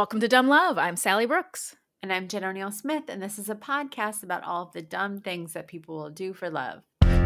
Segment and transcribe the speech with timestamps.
[0.00, 0.78] Welcome to Dumb Love.
[0.78, 1.76] I'm Sally Brooks.
[2.02, 5.20] And I'm Jen O'Neill Smith, and this is a podcast about all of the dumb
[5.20, 6.80] things that people will do for love.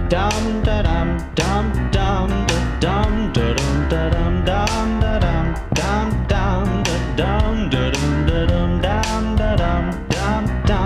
[0.08, 6.24] Dum da dum dum dum da dum da dum da dum dum da dum dum
[6.26, 10.82] dum da dum da dum da dum dum da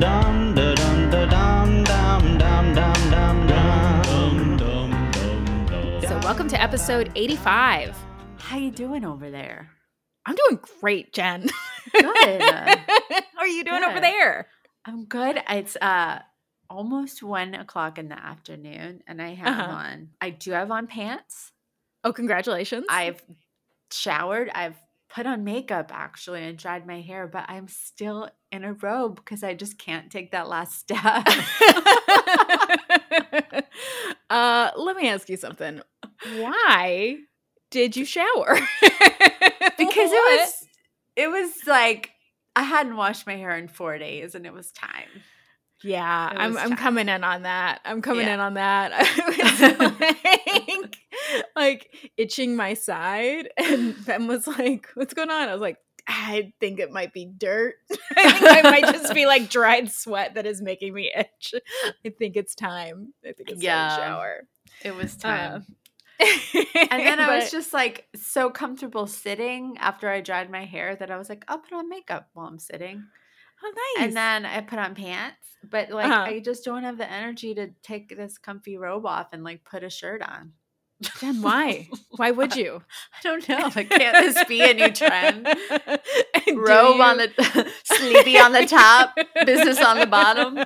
[0.00, 3.46] dum dum dum da dum da dum da dum dum dum dum
[4.56, 7.94] dum dum So welcome to episode 85.
[8.38, 9.68] How you doing over there?
[10.26, 11.48] I'm doing great, Jen.
[11.92, 12.42] Good.
[12.42, 13.90] How are you doing Good.
[13.90, 14.48] over there?
[14.84, 15.42] I'm good.
[15.48, 16.20] It's uh
[16.68, 19.72] almost one o'clock in the afternoon, and I have Uh-huh.
[19.72, 20.08] on.
[20.20, 21.52] I do have on pants.
[22.04, 22.86] Oh, congratulations.
[22.88, 23.22] I've
[23.92, 24.50] showered.
[24.54, 24.76] I've
[25.12, 29.42] put on makeup actually and dried my hair, but I'm still in a robe because
[29.42, 31.02] I just can't take that last step.
[34.30, 35.80] uh, let me ask you something.
[36.38, 37.16] Why
[37.70, 38.58] did you shower?
[39.88, 40.32] Because What?
[40.32, 40.66] it was
[41.16, 42.10] it was like
[42.56, 45.08] I hadn't washed my hair in four days and it was time.
[45.82, 47.80] Yeah, It I'm was I'm coming in on that.
[47.84, 48.34] I'm coming Yeah.
[48.34, 48.92] in on that.
[48.94, 50.96] I was like,
[51.56, 56.52] like itching my side, and Ben was like, "What's going on?" I was like, "I
[56.60, 57.76] think it might be dirt.
[58.16, 61.54] I think I might just be like dried sweat that is making me itch.
[62.04, 63.14] I think it's time.
[63.26, 63.88] I think it's Yeah.
[63.88, 64.40] time to shower."
[64.84, 65.52] It was time.
[65.54, 65.60] Uh,
[66.90, 71.10] and then I was just like so comfortable sitting after I dried my hair that
[71.10, 73.04] I was like, I'll put on makeup while I'm sitting.
[73.62, 74.06] oh, nice.
[74.06, 75.36] And then I put on pants.
[75.68, 76.22] But like Uh-huh.
[76.22, 79.84] I just don't have the energy to take this comfy robe off and like put
[79.84, 80.52] a shirt on.
[81.20, 81.88] Then why?
[82.16, 82.82] Why would you?
[83.14, 83.70] I don't know.
[83.74, 85.46] Like, can't this be a new trend?
[86.54, 90.58] Robe on the sleepy on the top, business on the bottom.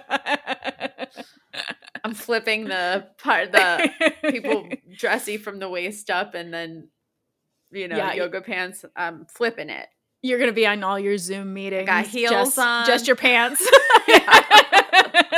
[2.04, 3.90] I'm flipping the part the
[4.30, 6.88] people dressy from the waist up and then
[7.70, 8.84] you know Yeah, yoga pants.
[8.96, 9.86] I'm flipping it.
[10.22, 11.86] You're gonna be on all your Zoom meetings.
[11.86, 12.86] got heels just, on.
[12.86, 13.60] just your pants.
[14.06, 14.20] They're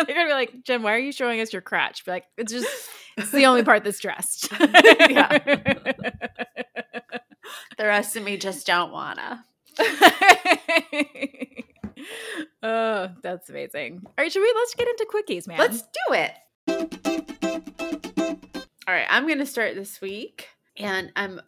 [0.06, 2.04] gonna be like, Jen, why are you showing us your crotch?
[2.04, 2.68] Be like, it's just
[3.16, 4.48] it's the only part that's dressed.
[4.60, 5.38] Yeah.
[7.78, 9.44] The rest of me just don't wanna.
[12.62, 14.02] Oh, that's amazing.
[14.04, 15.58] All right, should we let's get into quickies, man?
[15.58, 16.32] Let's do it.
[18.88, 21.40] All right, I'm going to start this week, and I'm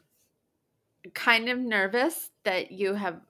[1.15, 3.21] kind of nervous that you have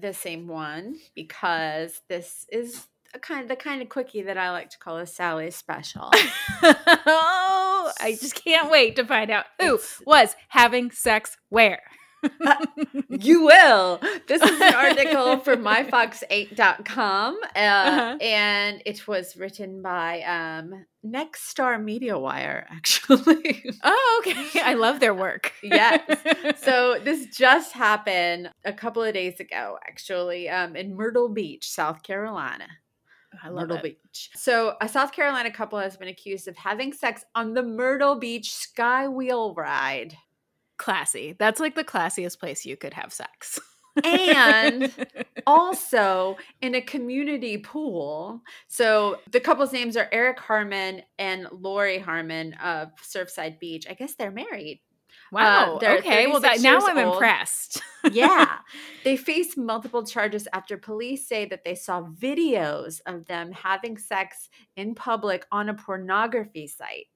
[0.00, 4.70] the same one because this is a kind the kind of quickie that I like
[4.70, 6.10] to call a Sally special.
[6.62, 11.80] oh, I just can't wait to find out who It's- was having sex where.
[13.08, 14.00] you will.
[14.26, 18.18] This is an article for myfox8.com, uh, Uh-huh.
[18.20, 23.64] and it was written by um, Nexstar Media Wire, actually.
[23.84, 24.60] Oh, okay.
[24.60, 25.52] I love their work.
[25.62, 26.00] Yes.
[26.62, 32.02] so this just happened a couple of days ago, actually, um, in Myrtle Beach, South
[32.02, 32.66] Carolina.
[33.42, 33.82] I love Myrtle it.
[33.82, 34.30] Beach.
[34.34, 38.52] So a South Carolina couple has been accused of having sex on the Myrtle Beach
[38.52, 40.16] Sky Wheel ride.
[40.78, 41.34] Classy.
[41.38, 43.60] That's like the classiest place you could have sex.
[44.04, 44.92] And
[45.46, 48.42] also in a community pool.
[48.68, 53.86] So the couple's names are Eric Harmon and Lori Harmon of Surfside Beach.
[53.88, 54.80] I guess they're married.
[55.32, 55.78] Um, wow.
[55.80, 56.26] they're okay.
[56.26, 57.14] Well, that now I'm old.
[57.14, 57.82] impressed.
[58.12, 58.58] yeah.
[59.04, 64.50] They face multiple charges after police say that they saw videos of them having sex
[64.76, 67.06] in public on a pornography site.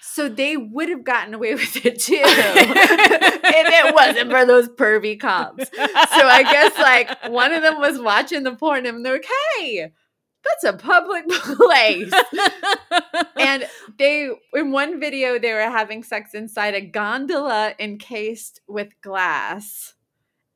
[0.00, 5.18] So they would have gotten away with it too if it wasn't for those pervy
[5.18, 5.70] cops.
[5.72, 9.26] So I guess like one of them was watching the porn and they're like,
[9.56, 9.92] hey,
[10.44, 12.12] that's a public place.
[13.38, 13.68] and
[13.98, 19.94] they in one video they were having sex inside a gondola encased with glass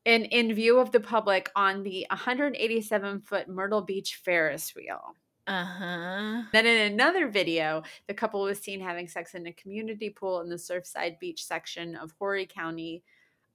[0.06, 5.14] and in view of the public on the 187 foot myrtle beach ferris wheel
[5.46, 6.42] uh huh.
[6.52, 10.48] then in another video the couple was seen having sex in a community pool in
[10.48, 13.02] the surfside beach section of horry county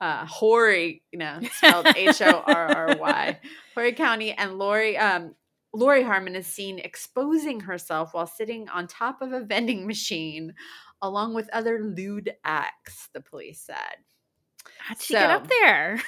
[0.02, 3.40] uh horry you know spelled h-o-r-r-y
[3.74, 5.34] horry county and lori um
[5.72, 10.54] Lori Harmon is seen exposing herself while sitting on top of a vending machine
[11.02, 13.98] along with other lewd acts, the police said.
[14.80, 16.02] How'd she get up there?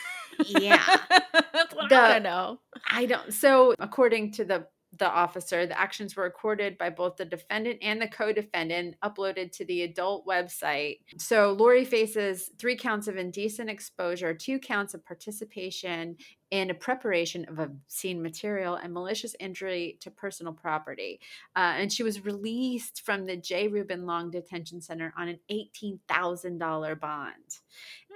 [0.47, 0.97] Yeah.
[1.53, 2.59] That's what The- I to know.
[2.89, 4.65] I don't so according to the
[4.97, 9.65] the officer, the actions were recorded by both the defendant and the co-defendant, uploaded to
[9.65, 10.99] the adult website.
[11.17, 16.17] So Lori faces three counts of indecent exposure, two counts of participation
[16.51, 21.21] in a preparation of obscene material and malicious injury to personal property.
[21.55, 23.69] Uh, and she was released from the J.
[23.69, 27.59] Reuben Long Detention Center on an $18,000 bond.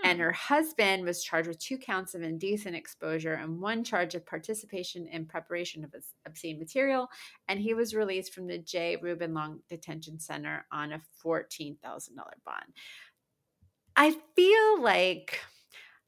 [0.03, 0.23] And Hmm.
[0.23, 5.07] her husband was charged with two counts of indecent exposure and one charge of participation
[5.07, 5.95] in preparation of
[6.25, 7.09] obscene material.
[7.47, 8.97] And he was released from the J.
[8.97, 12.73] Reuben Long Detention Center on a $14,000 bond.
[13.95, 15.39] I feel like,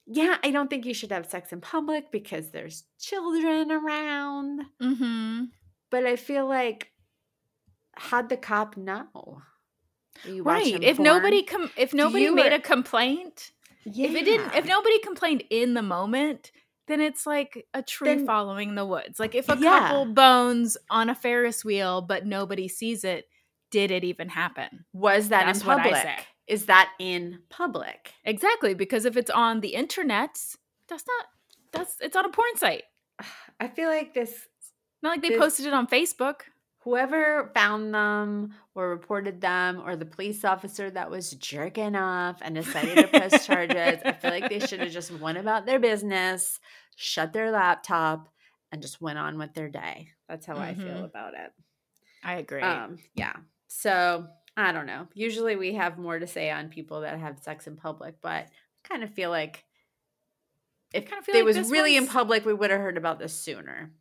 [0.08, 4.62] yeah, I don't think you should have sex in public because there's children around.
[4.82, 5.44] Mm-hmm.
[5.92, 6.92] But I feel like,
[7.96, 9.42] how'd the cop know?
[10.26, 10.82] You Right.
[10.82, 11.04] If porn?
[11.06, 13.52] nobody com- if nobody you made or- a complaint,
[13.86, 16.52] if it didn't if nobody complained in the moment,
[16.88, 19.20] then it's like a tree Then- following the woods.
[19.20, 19.80] Like if a Yeah.
[19.90, 23.26] couple bones on a Ferris wheel but nobody sees it,
[23.72, 24.86] did it even happen?
[24.94, 26.26] was that That's in public?
[26.48, 28.14] Is that in public?
[28.24, 30.30] Exactly, because if it's on the internet,
[30.88, 31.26] that's not
[31.72, 32.84] that's it's on a porn site.
[33.60, 34.48] I feel like this
[35.04, 36.42] Not like they This- posted it on Facebook.
[36.80, 42.56] whoever found them or reported them or the police officer that was jerking off and
[42.56, 46.62] decided to press charges, I feel like they should have just went about their business,
[46.96, 48.30] shut their laptop,
[48.72, 50.08] and just went on with their day.
[50.30, 51.06] That's how I feel Mhm.
[51.06, 51.52] about it.
[52.24, 52.62] I agree.
[52.62, 53.34] Um, yeah.
[53.68, 55.08] So I don't know.
[55.14, 58.48] Usually we have more to say on people that have sex in public, but I
[58.84, 59.64] kind of feel like
[60.94, 63.40] if kinda feel it like was really in public, we would have heard about this
[63.40, 63.92] sooner.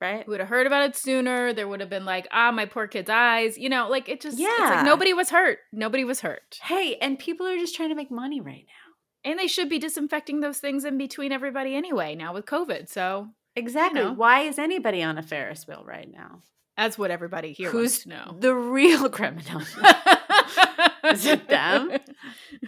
[0.00, 0.26] Right?
[0.26, 1.52] We would have heard about it sooner.
[1.52, 3.56] There would have been like, ah, my poor kid's eyes.
[3.56, 4.68] You know, like it just, it's Yeah.
[4.76, 5.60] like nobody was hurt.
[5.72, 6.58] Nobody was hurt.
[6.60, 9.30] Hey, and people are just trying to make money right now.
[9.30, 12.88] And they should be disinfecting those things in between everybody anyway, now with COVID.
[12.88, 14.00] So Exactly.
[14.02, 14.12] know.
[14.12, 16.40] Why is anybody on a Ferris wheel right now?
[16.76, 18.36] That's what everybody here wants Who's to know.
[18.38, 19.60] the real criminal?
[21.04, 21.90] Is it them?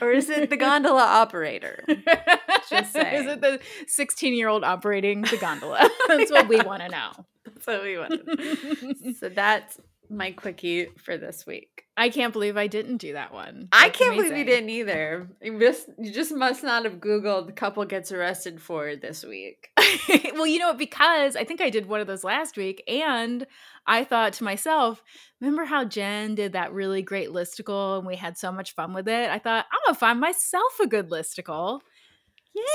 [0.00, 1.84] or is it the gondola operator?
[2.68, 5.88] Just Is it the 16 year old operating the gondola?
[6.08, 7.12] That's what we want to know.
[7.60, 9.16] So we wanted.
[9.18, 9.78] So that's
[10.16, 11.84] my quickie for this week.
[11.96, 13.68] I can't believe I didn't do that one.
[13.70, 15.28] I can't believe you didn't either.
[15.40, 19.70] You just, you just must not have Googled couple gets arrested for this week.
[20.34, 20.78] well, you know what?
[20.78, 23.46] Because I think I did one of those last week, and
[23.86, 25.02] I thought to myself,
[25.40, 29.06] remember how Jen did that really great listicle and we had so much fun with
[29.06, 29.30] it?
[29.30, 31.80] I thought, I'm gonna find myself a good listicle.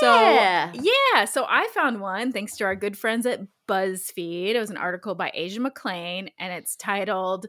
[0.02, 0.72] Yeah.
[0.74, 4.54] Yeah, so I found one thanks to our good friends at BuzzFeed.
[4.54, 7.46] It was an article by Asia McClain, and it's titled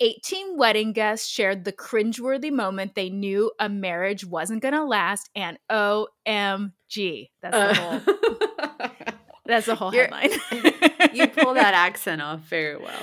[0.00, 5.58] 18 wedding guests shared the cringeworthy moment they knew a marriage wasn't gonna last, and
[5.70, 7.30] OMG.
[7.42, 8.00] That's the whole
[8.58, 8.88] Uh,
[9.46, 10.30] that's the whole You're- headline.
[11.14, 13.00] you pull that accent off very well.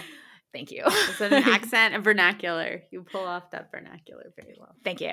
[0.53, 0.83] Thank you.
[0.85, 2.83] Is it an accent and vernacular?
[2.91, 4.75] You pull off that vernacular very well.
[4.83, 5.09] Thank you.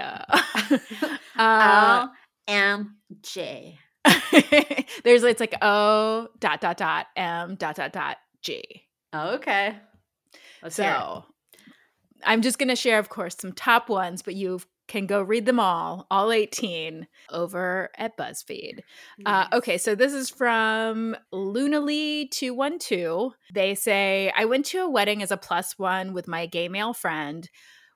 [1.38, 2.08] uh,
[2.50, 3.78] O M J.
[5.04, 8.62] there's it's like O dot dot dot M dot dot dot G.
[9.14, 9.76] Okay.
[10.62, 10.76] Let's.
[10.76, 11.24] So
[12.24, 15.60] I'm just gonna share, of course, some top ones, but you can go read them
[15.60, 18.80] all, all 18, over at BuzzFeed.
[19.24, 23.30] Uh, okay, so this is from Lunaly212.
[23.54, 26.92] They say, I went to a wedding as a plus one with my gay male
[26.92, 27.48] friend.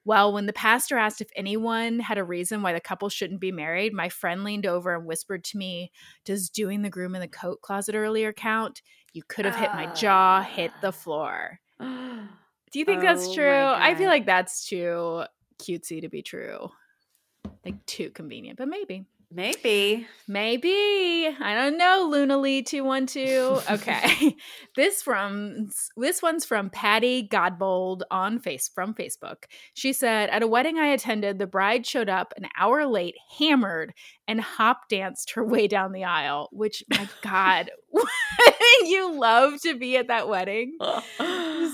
[0.04, 3.52] Well, when the pastor asked if anyone had a reason why the couple shouldn't be
[3.52, 5.90] married, my friend leaned over and whispered to me,
[6.24, 8.82] Does doing the groom in the coat closet earlier count?
[9.12, 10.90] You could have hit my jaw, hit the ah.
[10.90, 11.60] floor.
[11.80, 13.48] Do you think that's Oh true?
[13.48, 15.24] I feel like that's too
[15.58, 16.68] cutesy to be true.
[17.64, 19.06] Like too convenient, but maybe.
[19.34, 20.06] Maybe.
[20.28, 21.28] Maybe.
[21.40, 23.68] I don't know, Lunaly 212.
[23.68, 24.36] Okay.
[24.76, 29.44] this from this one's from Patty Godbold on face from Facebook.
[29.74, 33.92] She said, At a wedding I attended, the bride showed up an hour late, hammered,
[34.28, 37.70] and hop danced her way down the aisle, which my God,
[38.84, 40.78] you love to be at that wedding?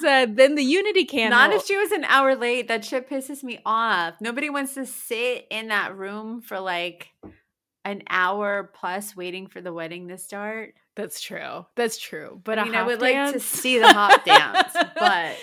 [0.01, 1.39] Said, then the unity candle.
[1.39, 2.69] Not if she was an hour late.
[2.69, 4.15] That shit pisses me off.
[4.21, 7.09] Nobody wants to sit in that room for like
[7.85, 10.75] an hour plus waiting for the wedding to start.
[10.97, 11.65] That's true.
[11.77, 12.41] That's true.
[12.45, 15.37] But I mean, I would like to see the hop dance, but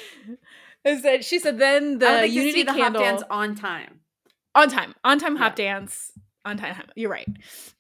[0.86, 3.56] Is that she said then the I like unity see the candle hop dance on
[3.56, 4.02] time.
[4.56, 5.74] on time, on time hop Yeah.
[5.80, 6.12] dance.
[6.46, 7.28] On time, you're right.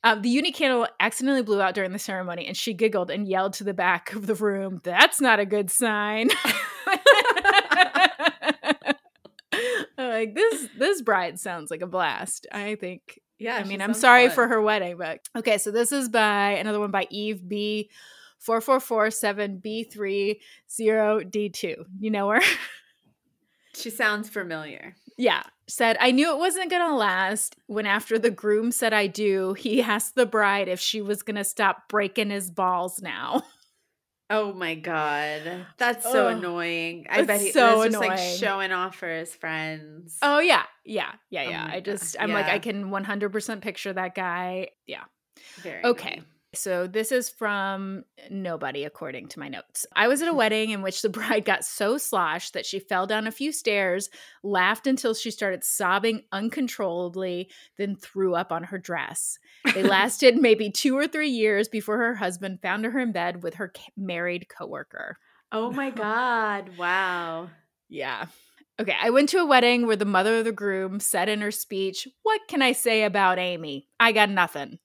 [0.04, 3.54] Um, the unity candle accidentally blew out during the ceremony, and she giggled and yelled
[3.54, 6.30] to the back of the room, "That's not a good sign."
[9.98, 12.46] Like this, this bride sounds like a blast.
[12.52, 15.58] I think Yeah, I mean, I'm sorry for her wedding, but okay.
[15.58, 17.89] So this is by another one by Eve B,
[18.39, 20.41] four four four seven B three
[20.72, 21.86] zero D two.
[22.00, 22.41] You know her?
[23.77, 24.96] She sounds familiar.
[25.17, 25.44] Yeah.
[25.67, 29.53] Said, I knew it wasn't going to last when after the groom said I do,
[29.53, 33.44] he asked the bride if she was going to stop breaking his balls now.
[34.29, 37.05] Oh my god, that's so Ugh, annoying.
[37.10, 38.38] I it's bet he so was just like annoying.
[38.38, 40.17] showing off for his friends.
[40.22, 40.63] Oh, yeah.
[40.84, 41.12] Yeah.
[41.29, 41.43] Yeah.
[41.46, 41.63] Oh Yeah.
[41.65, 42.55] my I God, just, I'm like, yeah.
[42.55, 44.69] I can 100% picture that guy.
[44.86, 45.03] Yeah.
[45.63, 46.10] Very Okay.
[46.13, 46.25] annoying.
[46.54, 49.86] So this is from nobody, according to my notes.
[49.96, 50.38] I was at a mm-hmm.
[50.38, 54.10] wedding in which the bride got so sloshed that she fell down a few stairs,
[54.44, 59.38] laughed until she started sobbing uncontrollably, then threw up on her dress.
[59.74, 63.56] They lasted maybe two or three years before her husband found her in bed with
[63.56, 65.18] her married coworker.
[65.51, 66.77] Oh my god!
[66.77, 67.50] Wow.
[67.89, 68.27] Yeah.
[68.80, 71.51] Okay, I went to a wedding where the mother of the groom said in her
[71.51, 73.88] speech, What can I say about Amy?
[74.00, 74.77] I got nothing.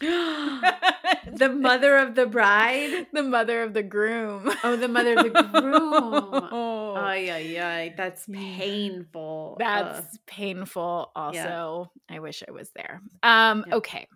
[0.00, 3.06] the mother of the bride.
[3.12, 4.50] the mother of the groom.
[4.62, 6.48] Oh, the mother of the groom.
[6.52, 7.94] Oh, ay, ay.
[7.96, 9.56] That's painful.
[9.58, 10.18] that's Ugh.
[10.26, 11.12] painful.
[11.14, 11.20] Yeah.
[11.58, 13.00] Also, I wish I was there.
[13.22, 13.76] Um, Yeah.
[13.76, 14.06] okay.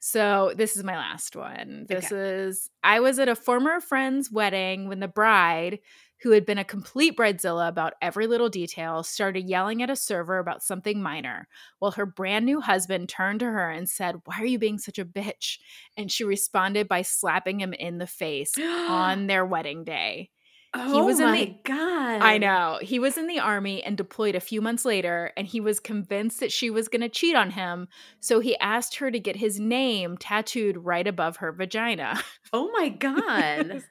[0.00, 1.86] So this is my last one.
[1.88, 2.16] This Okay.
[2.48, 5.78] is I was at a former friend's wedding when the bride,
[6.24, 10.38] who had been a complete bridezilla about every little detail, started yelling at a server
[10.38, 11.46] about something minor,
[11.80, 14.98] while her brand new husband turned to her and said, Why are you being such
[14.98, 15.58] a bitch?
[15.98, 18.54] And she responded by slapping him in the face
[18.88, 20.30] on their wedding day.
[20.74, 22.20] Oh was in my the- god.
[22.22, 22.78] I know.
[22.82, 26.40] He was in the army and deployed a few months later, and he was convinced
[26.40, 27.88] that she was going to cheat on him.
[28.20, 32.20] So he asked her to get his name tattooed right above her vagina.
[32.52, 33.82] Oh my god.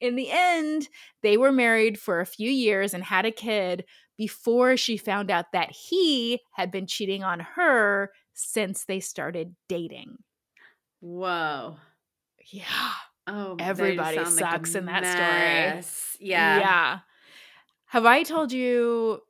[0.00, 0.88] in the end,
[1.22, 3.84] they were married for a few years and had a kid
[4.16, 10.18] before she found out that he had been cheating on her since they started dating.
[11.00, 11.76] Whoa.
[12.52, 12.92] Yeah.
[13.26, 15.76] Oh, Everybody sound like sucks in that story.
[15.76, 16.16] mess.
[16.20, 16.58] Yeah.
[16.58, 16.98] Yeah.
[17.86, 19.20] Have I told you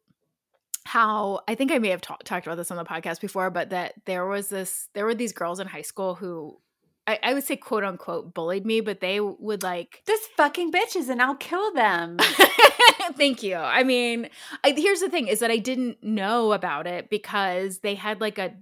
[0.85, 3.71] how I think I may have ta- talked about this on the podcast before, but
[3.71, 6.59] that there was this, there were these girls in high school who
[7.07, 11.09] I, I would say quote unquote bullied me, but they would like, This fucking bitches
[11.09, 12.17] and I'll kill them.
[13.17, 13.57] thank you.
[13.57, 14.29] I mean,
[14.65, 18.39] I, here's the thing is that I didn't know about it because they had like
[18.39, 18.55] a,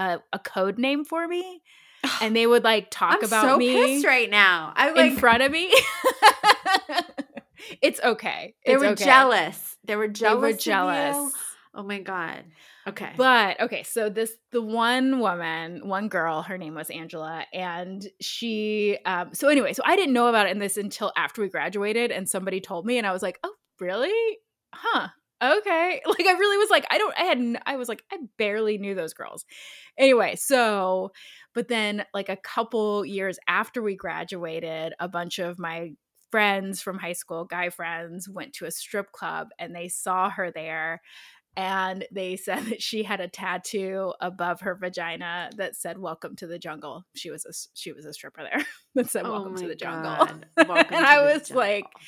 [0.00, 1.62] a, a code name for me
[2.20, 4.72] and they would like talk I'm about so me pissed right now.
[4.74, 5.72] I in front of me.
[7.82, 8.54] it's okay.
[8.64, 9.04] they were okay.
[9.04, 9.76] jealous.
[9.84, 10.40] They were jealous.
[10.40, 11.32] They were jealous.
[11.74, 12.44] Oh my god.
[12.86, 13.12] Okay.
[13.16, 18.98] But okay, so this the one woman, one girl, her name was Angela, and she
[19.04, 22.10] um so anyway, so I didn't know about it in this until after we graduated
[22.10, 24.38] and somebody told me and I was like, "Oh, really?
[24.74, 25.08] Huh.
[25.42, 28.78] Okay." Like I really was like, I don't I had, I was like I barely
[28.78, 29.44] knew those girls.
[29.96, 31.12] Anyway, so
[31.54, 35.92] but then like a couple years after we graduated, a bunch of my
[36.30, 40.50] friends from high school, guy friends, went to a strip club and they saw her
[40.50, 41.00] there
[41.56, 46.46] and they said that she had a tattoo above her vagina that said "Welcome to
[46.46, 49.62] the jungle." She was a she was a stripper there that said Oh "Welcome to
[49.62, 50.28] my the jungle,".
[50.56, 52.00] Welcome and I was like, jungle.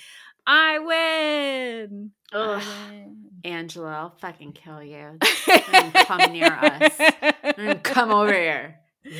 [0.47, 2.63] "I win!" I Ugh.
[2.91, 3.17] win.
[3.45, 5.19] Angela, I'll fucking kill you.
[5.47, 7.81] Don't come near us.
[7.83, 8.79] Come over here.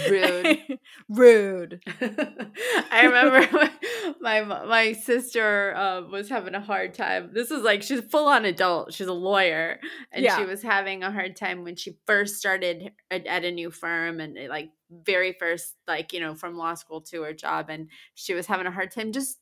[0.09, 0.79] Rude.
[1.09, 1.83] Rude.
[2.00, 3.71] I remember
[4.21, 7.31] my my sister uh, was having a hard time.
[7.33, 8.95] This is like she's full on adult.
[8.95, 9.81] She's a lawyer,
[10.12, 10.37] and Yeah.
[10.38, 14.21] she was having a hard time when she first started at, at a new firm
[14.21, 18.35] and like very first like you know from law school to her job, and she
[18.35, 19.38] was having a hard time just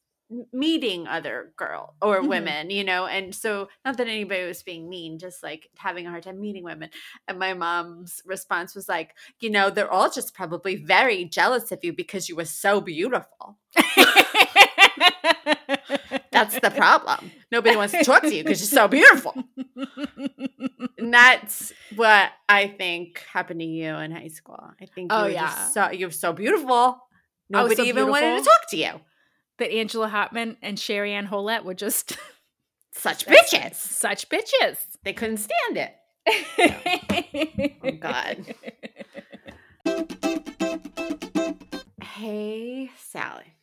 [0.53, 2.29] meeting other girl or Mhm.
[2.29, 6.11] women you know and so not that anybody was being mean just like having a
[6.11, 6.89] hard time meeting women
[7.27, 11.81] and my mom's response was like you know they're all just probably very jealous of
[11.83, 13.59] you because you were so beautiful.
[16.33, 17.33] That's the problem.
[17.51, 19.35] Nobody wants to talk to you because you're so beautiful.
[20.99, 24.63] And that's what i think happened to you in high school.
[24.81, 25.49] I think you Oh, were yeah.
[25.49, 26.99] just so you're so beautiful.
[27.49, 29.01] Nobody so even wanted to talk to you
[29.61, 32.17] that Angela Hotman and Sherry Ann Holett were just
[32.93, 33.75] such bitches.
[33.77, 34.79] Such bitches.
[35.05, 35.95] they couldn't stand it
[37.83, 38.55] oh God.
[42.03, 43.55] Hey, Sally.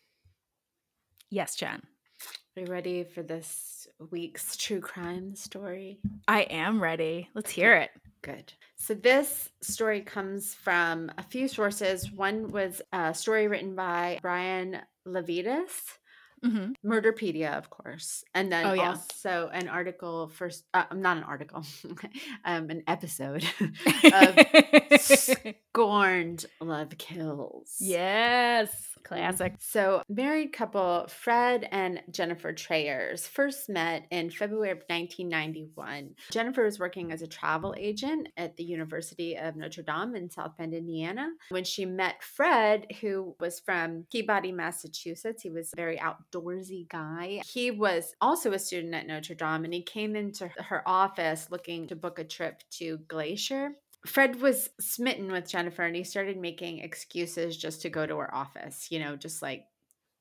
[1.30, 1.82] Yes, Jen.
[2.56, 6.00] Are you ready for this week's true crime story?
[6.28, 7.30] I am ready.
[7.36, 7.92] Let's hear it.
[8.24, 8.54] Good.
[8.76, 12.12] So, this story comes from a few sources.
[12.12, 16.00] One was a story written by Brian Levitas
[16.46, 16.74] Mhm.
[16.86, 18.90] Murderpedia, of course, and then Oh, yeah.
[18.90, 20.66] also an article first.
[20.74, 21.64] uh, not an article,
[22.46, 23.44] um, an episode
[24.14, 24.38] of
[25.02, 27.76] Scorned Love Kills.
[27.80, 28.70] yes,
[29.04, 29.56] classic.
[29.60, 36.16] So, married couple Fred and Jennifer Trayers first met in February of 1991.
[36.32, 40.56] Jennifer was working as a travel agent at the University of Notre Dame in South
[40.58, 41.30] Bend, Indiana.
[41.50, 46.00] When she met Fred, who was from Peabody, Massachusetts, he was very very
[46.34, 47.42] outdoorsy guy.
[47.46, 51.88] He was also a student at Notre Dame and he came into her office looking
[51.88, 53.72] to book a trip to Glacier.
[54.06, 58.34] Fred was smitten with Jennifer and he started making excuses just to go to her
[58.34, 59.66] office, you know, just like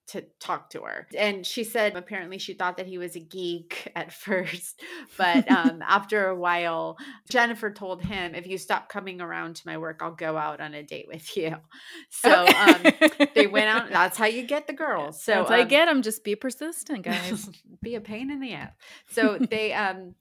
[0.09, 1.09] to talk to her.
[1.17, 4.81] And she said apparently she thought that he was a geek at first,
[5.17, 6.97] but um, after a while,
[7.29, 10.75] Jennifer told him, if you stop coming around to my work, I'll go out on
[10.75, 11.57] a date with you.
[12.11, 12.83] So um,
[13.35, 13.91] they went out.
[13.91, 15.23] That's how you get the girls.
[15.23, 16.03] So That's how you um, get them.
[16.03, 17.49] Just be persistent, guys.
[17.83, 18.73] be a pain in the ass.
[19.11, 20.15] So they um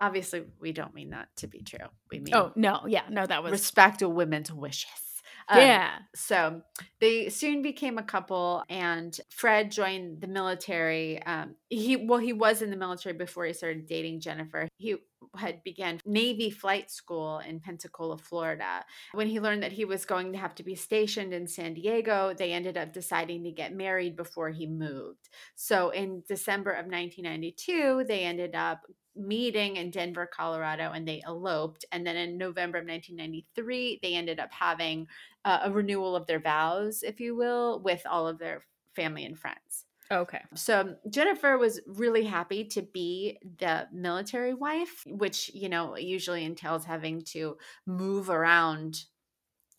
[0.00, 1.86] obviously we don't mean that to be true.
[2.10, 5.07] We mean oh no, yeah, no, that was respect a women's wishes.
[5.48, 5.90] Um, yeah.
[6.14, 6.62] So
[7.00, 11.22] they soon became a couple, and Fred joined the military.
[11.22, 14.68] Um, he well, he was in the military before he started dating Jennifer.
[14.76, 14.96] He
[15.36, 18.84] had began Navy flight school in Pensacola, Florida.
[19.12, 22.34] When he learned that he was going to have to be stationed in San Diego,
[22.36, 25.28] they ended up deciding to get married before he moved.
[25.54, 31.84] So in December of 1992, they ended up meeting in Denver, Colorado, and they eloped.
[31.90, 35.06] And then in November of 1993, they ended up having
[35.44, 39.38] uh, a renewal of their vows, if you will, with all of their family and
[39.38, 39.87] friends.
[40.10, 40.42] Okay.
[40.54, 46.84] So Jennifer was really happy to be the military wife, which, you know, usually entails
[46.86, 49.04] having to move around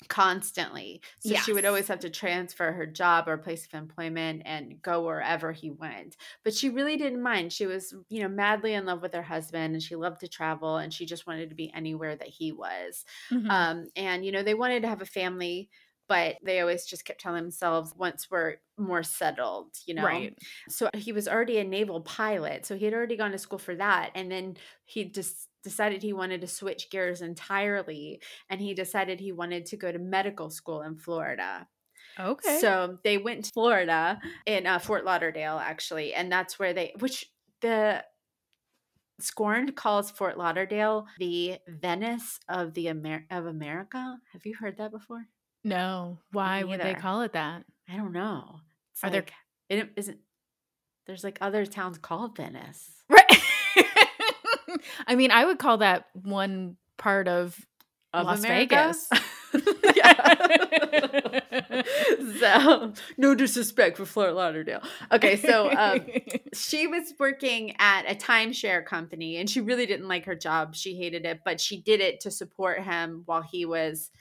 [0.09, 1.01] constantly.
[1.19, 5.03] So she would always have to transfer her job or place of employment and go
[5.05, 6.17] wherever he went.
[6.43, 7.53] But she really didn't mind.
[7.53, 10.77] She was, you know, madly in love with her husband and she loved to travel
[10.77, 13.05] and she just wanted to be anywhere that he was.
[13.31, 13.49] Mhm.
[13.49, 15.69] Um, and, you know, they wanted to have a family,
[16.09, 20.03] but they always just kept telling themselves once we're more settled, you know.
[20.03, 20.35] Right.
[20.67, 22.65] So he was already a naval pilot.
[22.65, 24.09] So he had already gone to school for that.
[24.15, 28.21] And then he just decided he wanted to switch gears entirely.
[28.49, 31.67] And he decided he wanted to go to medical school in Florida.
[32.19, 32.57] Okay.
[32.59, 36.15] So they went to Florida in uh, Fort Lauderdale, actually.
[36.15, 37.25] And that's where they, which
[37.61, 38.03] the,
[39.21, 44.17] Scorned calls Fort Lauderdale the Venice of the Amer- of America.
[44.31, 45.25] Have you heard that before?
[45.63, 46.19] No.
[46.31, 47.63] Why would they call it that?
[47.89, 48.59] I don't know.
[48.93, 49.25] It's Are there-
[49.69, 50.19] it isn't.
[51.05, 52.91] There's like other towns called Venice.
[53.09, 53.25] Right.
[55.07, 57.59] I mean, I would call that one part of
[58.13, 58.75] Of Las America?
[58.75, 59.09] Vegas.
[62.39, 64.81] so no disrespect for Fort Lauderdale.
[65.11, 66.01] Okay, so um,
[66.53, 70.75] she was working at a timeshare company and she really didn't like her job.
[70.75, 74.11] She hated it, but she did it to support him while he was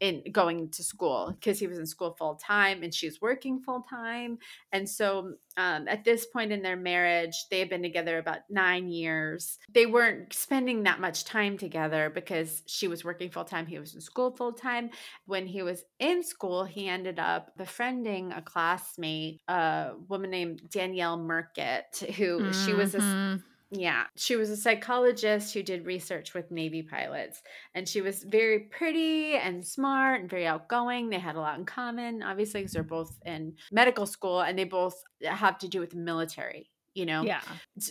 [0.00, 3.60] in going to school because he was in school full time and she was working
[3.60, 4.38] full time.
[4.72, 8.88] And so um, at this point in their marriage, they had been together about nine
[8.88, 9.58] years.
[9.72, 13.66] They weren't spending that much time together because she was working full time.
[13.66, 14.90] He was in school full time.
[15.26, 21.18] When he was in school, he ended up befriending a classmate, a woman named Danielle
[21.18, 23.40] Merkett, who she was a.
[23.70, 27.42] yeah, she was a psychologist who did research with Navy pilots.
[27.74, 31.10] And she was very pretty and smart and very outgoing.
[31.10, 32.88] They had a lot in common, obviously, because they're mm-hmm.
[32.88, 34.94] both in medical school and they both
[35.26, 37.22] uh, have to do with the military, you know?
[37.22, 37.42] Yeah.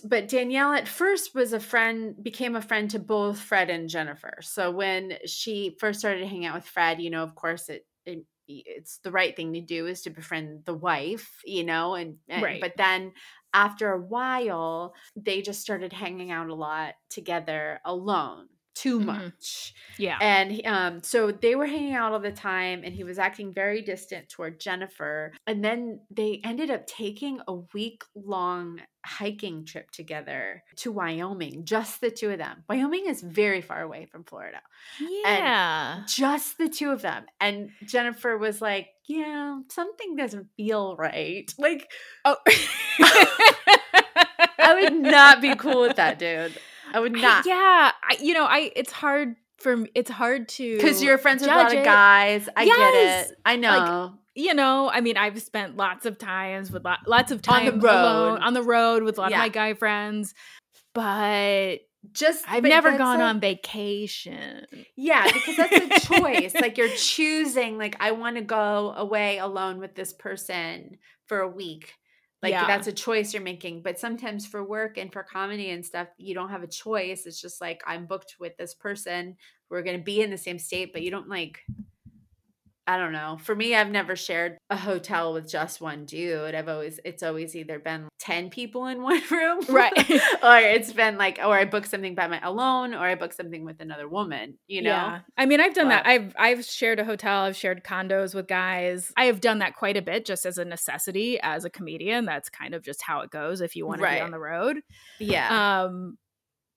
[0.04, 4.40] But Danielle at first was a friend, became a friend to both Fred and Jennifer.
[4.42, 8.26] So when she first started hanging out with Fred, you know, of course, it, it
[8.48, 12.42] it's the right thing to do is to befriend the wife, you know, and, and
[12.42, 12.62] Right.
[12.62, 13.12] but then
[13.54, 18.48] after a while, they just started hanging out a lot together alone.
[18.78, 19.06] Too Mhm.
[19.06, 19.74] much.
[19.98, 20.18] Yeah.
[20.22, 23.82] And um, so they were hanging out all the time, and he was acting very
[23.82, 25.34] distant toward Jennifer.
[25.48, 32.02] And then they ended up taking a week long hiking trip together to Wyoming, just
[32.02, 32.64] the two of them.
[32.70, 34.60] Wyoming is very far away from Florida,
[35.00, 36.04] yeah.
[36.08, 37.26] just the two of them.
[37.40, 41.52] And Jennifer was like, Yeah, something doesn't feel right.
[41.58, 41.90] Like,
[42.26, 42.36] oh.
[44.60, 46.58] I would not be cool with that, dude.
[46.94, 47.46] I would I- not.
[47.46, 47.92] yeah.
[48.04, 48.72] I, you know, I.
[48.76, 49.90] It's hard for me.
[49.96, 52.48] It's hard to Because you're friends with a lot of guys.
[52.56, 52.78] I Yes.
[52.78, 53.38] get it.
[53.46, 54.14] I know.
[54.36, 57.72] you know, I mean, I've spent lots of times with lot, lots of On the
[57.72, 57.92] time road.
[57.92, 59.38] alone, on the road with a lot Yeah.
[59.38, 60.36] of my guy friends,
[60.94, 61.78] but
[62.14, 64.66] just I've never gone like- on vacation.
[64.96, 66.54] Yeah, because that's a choice.
[66.56, 71.48] like you're choosing, like, I want to go away alone with this person for a
[71.48, 71.94] week.
[72.44, 72.68] Like Yeah.
[72.68, 73.82] that's a choice you're making.
[73.82, 77.26] But sometimes for work and for comedy and stuff, you don't have a choice.
[77.26, 79.36] It's just like I'm booked with this person.
[79.70, 81.62] We're gonna be in the same state, but you don't like
[82.90, 83.38] I don't know.
[83.42, 86.56] For me, I've never shared a hotel with just one dude.
[86.56, 89.60] I've always it's always either been 10 people in one room.
[89.68, 89.92] Right.
[90.44, 93.66] or it's been like or I book something by my alone or I book something
[93.66, 94.90] with another woman, you know?
[94.92, 95.20] Yeah.
[95.38, 96.08] I mean, I've done that.
[96.08, 99.12] I've I've shared a hotel, I've shared condos with guys.
[99.18, 102.24] I have done that quite a bit just as a necessity as a comedian.
[102.26, 104.16] That's kind of just how it goes if you want to Right.
[104.20, 104.78] be on the road.
[105.20, 105.84] Yeah.
[105.84, 106.18] Um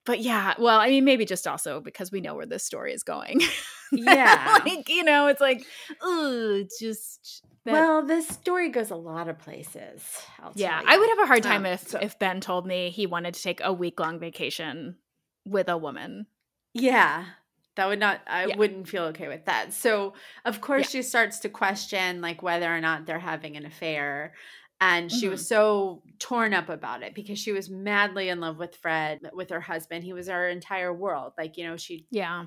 [0.06, 3.02] but yeah, well, I mean maybe just also because we know where this story is
[3.02, 3.40] going.
[3.92, 4.58] Yeah.
[4.64, 5.64] like, you know, it's like,
[6.06, 10.04] ooh, just that- well, this story goes a lot of places.
[10.38, 12.90] I'll yeah, I would have a hard time Um, if so- if Ben told me
[12.90, 14.94] he wanted to take a week long vacation
[15.44, 16.26] with a woman.
[16.72, 17.24] Yeah.
[17.74, 18.56] That would not I Yeah.
[18.58, 19.72] wouldn't feel okay with that.
[19.72, 21.00] So of course Yeah.
[21.00, 24.34] she starts to question like whether or not they're having an affair.
[24.80, 25.30] And she Mm-hmm.
[25.32, 29.50] was so torn up about it because she was madly in love with Fred, with
[29.50, 30.04] her husband.
[30.04, 31.32] He was her entire world.
[31.36, 32.44] Like, you know, she Yeah.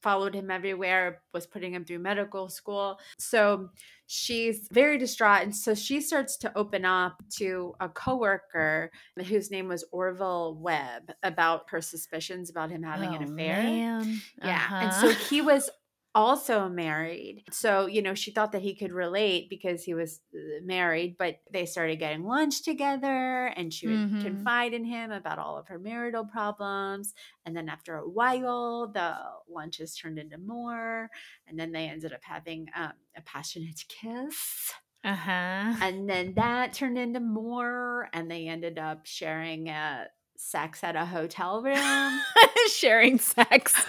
[0.00, 3.00] followed him everywhere, was putting him through medical school.
[3.18, 3.70] So
[4.06, 5.42] she's very distraught.
[5.42, 8.90] And so she starts to open up to a coworker
[9.26, 13.62] whose name was Orville Webb about her suspicions about him having an Oh, affair.
[13.64, 14.20] man.
[14.42, 14.68] Yeah.
[14.80, 15.08] And Uh-huh.
[15.08, 15.68] so he was
[16.14, 17.44] also married.
[17.52, 21.40] So, you know, she thought that he could relate because he was uh, married, but
[21.52, 24.20] they started getting lunch together and she would Mhm.
[24.22, 27.14] confide in him about all of her marital problems.
[27.46, 29.16] And then after a while, the
[29.48, 31.08] lunches turned into more.
[31.46, 34.72] And then they ended up having um, a passionate kiss.
[35.04, 35.74] Uh-huh.
[35.80, 38.08] And then that turned into more.
[38.12, 42.20] And they ended up sharing uh, sex at a hotel room.
[42.70, 43.74] Sharing sex.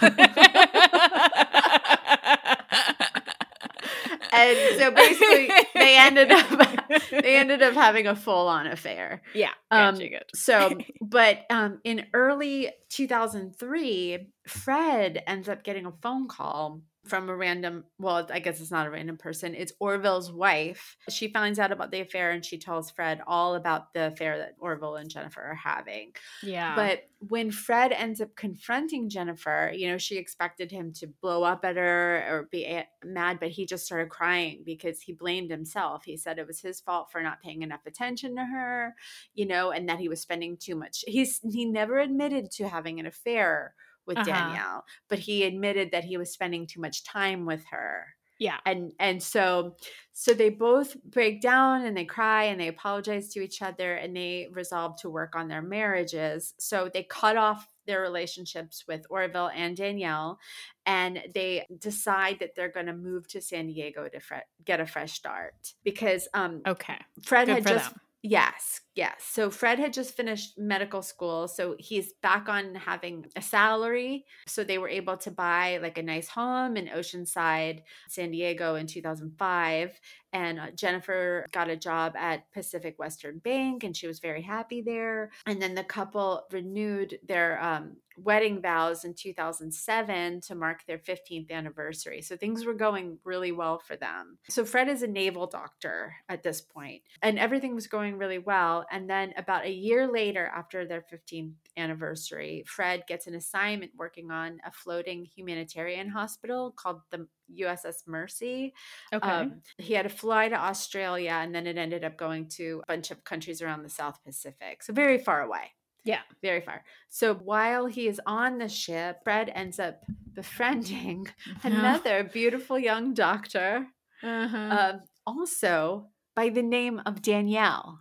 [4.46, 6.48] and so basically they ended up
[7.10, 9.50] they ended up having a full-on affair Yeah.
[9.70, 10.22] um gotcha.
[10.34, 17.34] so but um in early 2003 fred ends up getting a phone call from a
[17.36, 21.72] random well i guess it's not a random person it's orville's wife she finds out
[21.72, 25.40] about the affair and she tells fred all about the affair that orville and jennifer
[25.42, 26.74] are having Yeah.
[26.76, 31.66] but when Fred ends up confronting Jennifer, you know, she expected him to blow up
[31.66, 36.02] at her or be a- mad, but he just started crying because he blamed himself.
[36.06, 38.94] He said it was his fault for not paying enough attention to her,
[39.34, 41.04] you know, and that he was spending too much.
[41.06, 43.74] He's he never admitted to having an affair
[44.06, 44.30] with Uh-huh.
[44.30, 48.06] Danielle, but he admitted that he was spending too much time with her
[48.40, 48.56] yeah.
[48.66, 49.76] and and so
[50.12, 54.16] so they both break down and they cry and they apologize to each other and
[54.16, 59.50] they resolve to work on their marriages so they cut off their relationships with Orville
[59.54, 60.38] and Danielle
[60.86, 64.86] and they decide that they're going to move to San Diego to fre- get a
[64.86, 66.96] fresh start because um Okay.
[67.22, 68.00] Fred Good had just them.
[68.22, 69.14] Yes, yes.
[69.24, 74.26] So Fred had just finished medical school, so he's back on having a salary.
[74.46, 78.86] So they were able to buy like a nice home in Oceanside, San Diego in
[78.86, 79.98] 2005.
[80.34, 84.82] And uh, Jennifer got a job at Pacific Western Bank, and she was very happy
[84.82, 85.30] there.
[85.46, 91.50] And then the couple renewed their um, wedding vows in 2007 to mark their 15th
[91.50, 92.22] anniversary.
[92.22, 94.38] So things were going really well for them.
[94.48, 98.84] So Fred is a naval doctor at this point, and everything was going really well.
[98.90, 104.30] And then about a year later, after their 15th anniversary, Fred gets an assignment working
[104.30, 107.26] on a floating humanitarian hospital called the
[107.58, 108.74] USS Mercy.
[109.12, 109.28] Okay.
[109.28, 112.86] Um, he had to fly to Australia, and then it ended up going to a
[112.86, 114.82] bunch of countries around the South Pacific.
[114.82, 115.72] So very far away
[116.04, 116.20] yeah.
[116.42, 116.82] very far.
[117.08, 121.28] So while he is on the ship, Fred ends up befriending
[121.62, 123.86] another beautiful young doctor,
[124.22, 124.56] Uh-huh.
[124.56, 128.00] um, also by the name of Danielle.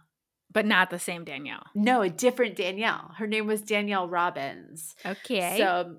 [0.52, 1.64] but not the same Danielle.
[1.76, 3.12] No, a different Danielle.
[3.18, 4.96] Her name was Danielle Robbins.
[5.06, 5.58] Okay.
[5.60, 5.98] So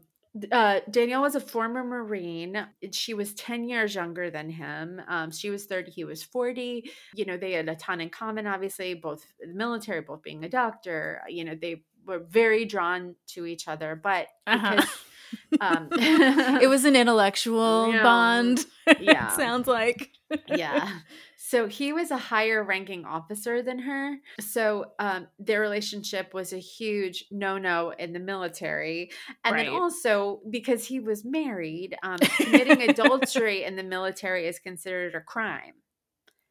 [0.50, 2.66] uh, Danielle was a former Marine.
[2.92, 5.00] She was 10 years younger than him.
[5.06, 6.90] Um, she was 30, he was 40.
[7.14, 10.48] You know, they had a ton in common, obviously, both the military, both being a
[10.48, 11.20] doctor.
[11.28, 14.76] You know, they were very drawn to each other, but Uh-huh.
[15.50, 15.88] because um,
[16.60, 18.02] it was an intellectual Yeah.
[18.02, 18.66] bond.
[19.00, 19.28] Yeah.
[19.36, 20.10] Sounds like.
[20.46, 20.90] yeah.
[21.42, 24.18] So he was a higher ranking officer than her.
[24.38, 29.10] So um, their relationship was a huge no no in the military.
[29.42, 35.16] And then also because he was married, um, committing adultery in the military is considered
[35.16, 35.74] a crime.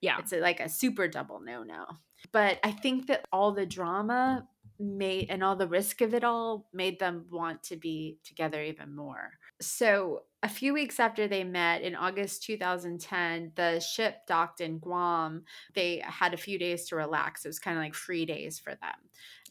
[0.01, 0.17] Yeah.
[0.19, 1.85] It's a, like a super double no no.
[2.33, 6.67] But I think that all the drama made and all the risk of it all
[6.73, 9.31] made them want to be together even more.
[9.61, 15.43] So, a few weeks after they met in August 2010, the ship docked in Guam.
[15.75, 17.43] They had a few days to relax.
[17.43, 18.95] It was kind of like free days for them.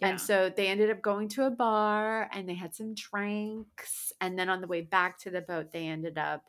[0.01, 0.09] Yeah.
[0.09, 4.15] And so they ended up going to a bar and they had some drinks.
[4.23, 6.45] And then on the way back to the boat, they ended up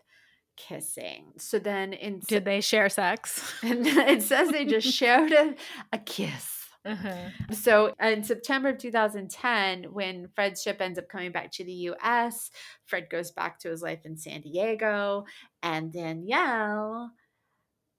[0.56, 1.34] kissing.
[1.38, 3.54] So then in Did they share sex?
[3.62, 5.56] and it says they just shared a,
[5.92, 6.59] a kiss.
[6.86, 7.30] Uh-huh.
[7.52, 12.52] So in September of 2010, when Fred's ship ends up coming back to the US,
[12.86, 15.26] Fred goes back to his life in San Diego,
[15.62, 17.12] and Danielle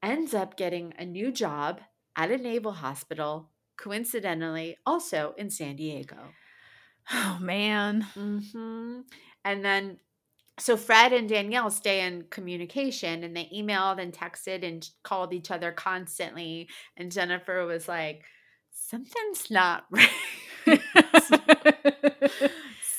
[0.03, 1.81] ends up getting a new job
[2.17, 6.37] at a naval hospital, coincidentally, also in San Diego.
[7.13, 8.03] Oh man.
[8.15, 9.01] hmm
[9.45, 9.99] And then,
[10.59, 15.51] so Fred and Danielle stay in communication and they emailed and texted and called each
[15.51, 16.69] other constantly.
[16.97, 18.25] And Jennifer was like,
[18.91, 20.11] something's not right.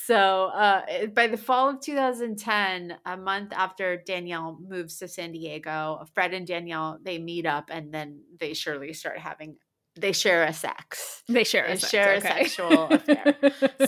[0.08, 6.06] so uh, by the fall of 2010 a month after danielle moves to san diego
[6.14, 9.56] fred and danielle they meet up and then they surely start having
[9.96, 12.28] they share a sex they share They a sex, share a okay.
[12.46, 13.36] sexual affair.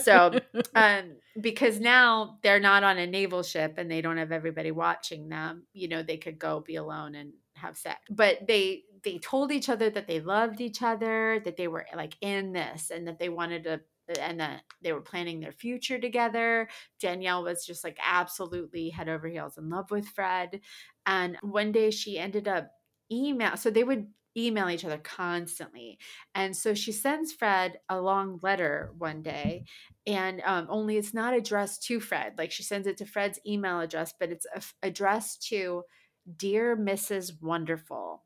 [0.00, 0.38] So,
[0.74, 5.28] um, because now they're not on a naval ship and they don't have everybody watching
[5.28, 7.98] them, you know, they could go be alone and have sex.
[8.10, 12.16] But they they told each other that they loved each other, that they were like
[12.20, 13.80] in this and that they wanted to
[14.20, 16.68] and that they were planning their future together.
[17.00, 20.60] Danielle was just like absolutely head over heels in love with Fred.
[21.06, 22.70] And one day she ended up
[23.10, 25.98] email so they would email each other constantly.
[26.34, 29.64] And so she sends Fred a long letter one day,
[30.06, 32.34] and um, only it's not addressed to Fred.
[32.36, 34.46] Like she sends it to Fred's email address, but it's
[34.82, 35.82] addressed to
[36.36, 37.40] Dear Mrs.
[37.40, 38.22] Wonderful.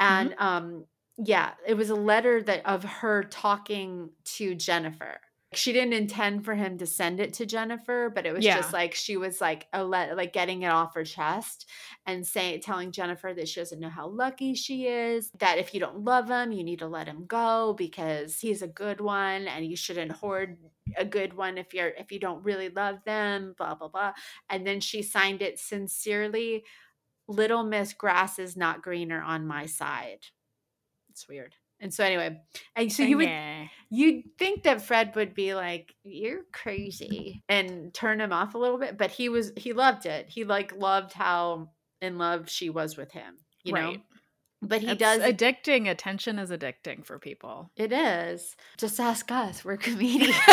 [0.00, 5.20] And um, yeah, it was a letter that of her talking to Jennifer.
[5.52, 8.56] She didn't intend for him to send it to Jennifer, but it was Yeah.
[8.56, 11.70] just like she was like a let like getting it off her chest
[12.06, 15.78] and saying telling Jennifer that she doesn't know how lucky she is, that if you
[15.78, 19.64] don't love him, you need to let him go because he's a good one and
[19.64, 20.58] you shouldn't hoard
[20.96, 24.12] a good one if you're if you don't really love them, blah blah blah.
[24.48, 26.64] And then she signed it sincerely,
[27.28, 30.20] Little Miss Grass is not greener on my side.
[31.10, 31.54] It's weird.
[31.80, 32.40] And so anyway,
[32.76, 33.66] and so you would Yeah.
[33.90, 38.78] You'd think that Fred would be like, "You're crazy," and turn him off a little
[38.78, 40.28] bit, but he was he loved it.
[40.28, 43.96] He like loved how in love she was with him, you know.
[44.62, 45.90] But he It's does addicting.
[45.90, 47.70] Attention is addicting for people.
[47.76, 48.56] it is.
[48.78, 49.62] Just ask us.
[49.64, 50.34] We're comedians.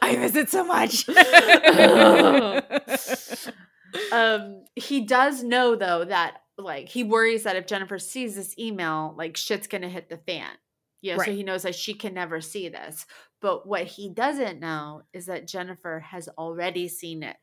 [0.00, 1.06] I miss it so much.
[4.12, 9.14] um he does know though that like he worries that if Jennifer sees this email,
[9.16, 10.50] like shit's gonna hit the fan.
[11.00, 13.06] Yeah, know, so he knows that she can never see this.
[13.40, 17.36] But what he doesn't know is that Jennifer has already seen it.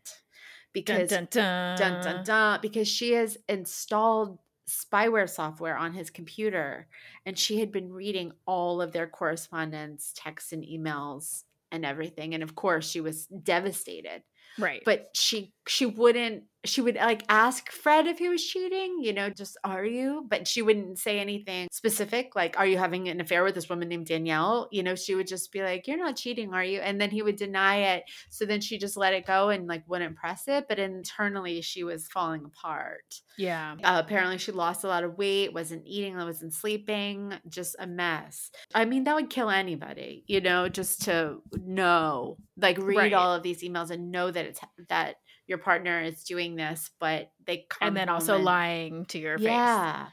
[0.74, 6.88] Because dun, dun, dun dun dun because she has installed spyware software on his computer
[7.26, 12.42] and she had been reading all of their correspondence texts and emails and everything and
[12.42, 14.24] of course she was devastated
[14.58, 14.82] Right.
[14.86, 19.30] but she she wouldn't she would like ask fred if he was cheating you know
[19.30, 20.26] just are you?
[20.30, 23.88] But she wouldn't say anything specific like are you having an affair with this woman
[23.90, 24.68] named danielle?
[24.72, 26.80] You know she would just be like you're not cheating are you?
[26.80, 28.04] And then he would deny it.
[28.30, 30.66] So then she just let it go and like wouldn't press it.
[30.68, 33.22] But internally she was falling apart.
[33.38, 33.76] Yeah.
[33.84, 38.50] uh, apparently she lost a lot of weight wasn't eating wasn't sleeping just a mess.
[38.74, 43.14] I mean that would kill anybody you know just to know like read Right.
[43.14, 45.16] all of these emails and know that it's that
[45.48, 49.38] your partner is doing this but they come And then also and- lying to your
[49.38, 49.46] face.
[49.48, 50.08] yeah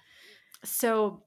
[0.64, 1.22] so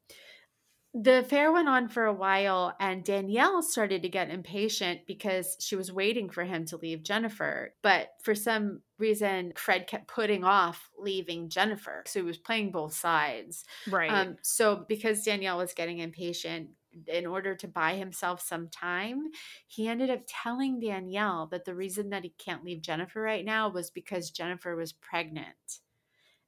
[0.97, 5.75] the affair went on for a while and danielle started to get impatient because she
[5.75, 10.89] was waiting for him to leave jennifer but for some reason fred kept putting off
[10.97, 14.09] leaving jennifer so he was playing both sides Right.
[14.09, 16.69] um, so because Danielle was getting impatient,
[17.07, 19.23] in order to buy himself some time,
[19.67, 23.69] he ended up telling Danielle that the reason that he can't leave Jennifer right now
[23.69, 25.79] was because Jennifer was pregnant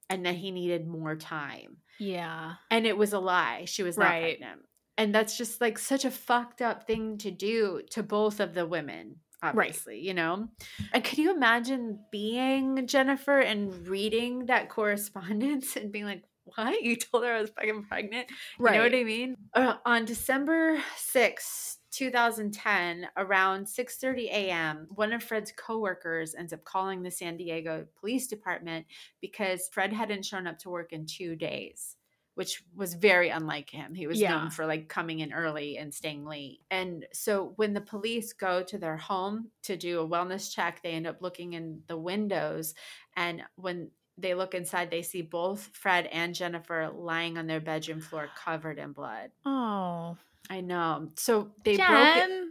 [0.10, 1.78] and that he needed more time.
[2.00, 2.54] yeah.
[2.72, 3.66] And it was a lie.
[3.66, 4.38] She was not Right.
[4.40, 4.62] pregnant.
[4.98, 8.66] And that's just like such a fucked up thing to do to both of the
[8.66, 9.18] women.
[9.44, 10.48] Obviously, you know?
[10.92, 16.24] And could you imagine being Jennifer and reading that correspondence and being like,
[16.56, 16.82] what?
[16.84, 18.28] You told her I was fucking pregnant?
[18.60, 18.74] Right.
[18.74, 19.36] You know what I mean?
[19.54, 27.02] Uh, on December 6th, 2010, around 6:30 a.m., one of Fred's coworkers ends up calling
[27.04, 28.86] the San Diego Police Department
[29.22, 31.96] because Fred hadn't shown up to work in 2 days.
[32.36, 33.96] which was very unlike him.
[33.96, 34.30] He was Yeah.
[34.38, 36.60] known for like coming in early and staying late.
[36.70, 40.92] And so when the police go to their home to do a wellness check, they
[40.92, 42.76] end up looking in the windows.
[43.16, 48.02] And when they look inside, they see both Fred and Jennifer lying on their bedroom
[48.02, 49.32] floor covered in blood.
[49.46, 50.18] Oh,
[50.50, 51.10] I know.
[51.16, 52.48] So they broke it.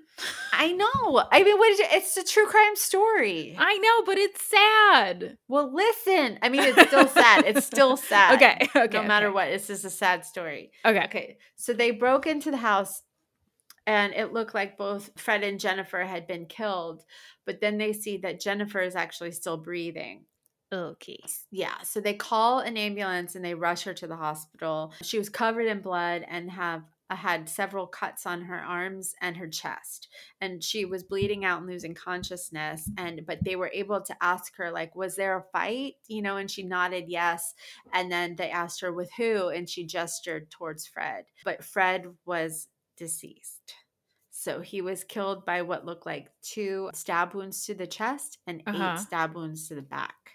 [0.52, 1.24] I know.
[1.30, 1.88] I mean, what is it?
[1.92, 3.56] It's a true crime story.
[3.58, 5.38] I know, but it's sad.
[5.48, 6.38] well, listen.
[6.42, 7.44] I mean, it's still sad.
[7.46, 8.36] It's still sad.
[8.36, 8.98] Okay, okay.
[8.98, 9.34] no matter okay.
[9.34, 10.72] what, this is a sad story.
[10.84, 11.04] Okay.
[11.04, 11.38] Okay.
[11.56, 13.02] So they broke into the house
[13.86, 17.02] and it looked like both Fred and Jennifer had been killed,
[17.44, 20.24] but then they see that Jennifer is actually still breathing.
[20.72, 21.20] Okay.
[21.50, 21.80] Yeah.
[21.82, 24.92] So they call an ambulance and they rush her to the hospital.
[25.02, 29.36] She was covered in blood and have uh, had several cuts on her arms and
[29.36, 30.08] her chest
[30.40, 34.56] and she was bleeding out and losing consciousness and but they were able to ask
[34.56, 37.54] her like was there a fight you know and she nodded yes
[37.92, 42.66] and then they asked her with who and she gestured towards Fred but Fred was
[42.96, 43.74] deceased
[44.32, 48.64] so he was killed by what looked like two stab wounds to the chest and
[48.66, 48.94] Uh-huh.
[48.94, 50.25] eight stab wounds to the back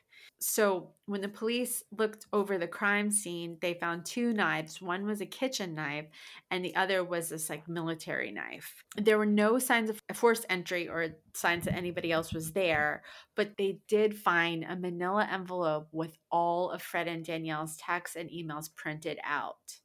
[0.41, 4.81] so when the police looked over the crime scene, they found two knives.
[4.81, 6.07] One was a kitchen knife,
[6.49, 8.83] and the other was this like military knife.
[8.97, 13.03] There were no signs of forced entry or signs that anybody else was there,
[13.35, 18.29] but they did find a manila envelope with all of Fred and Danielle's texts and
[18.29, 19.77] emails printed out.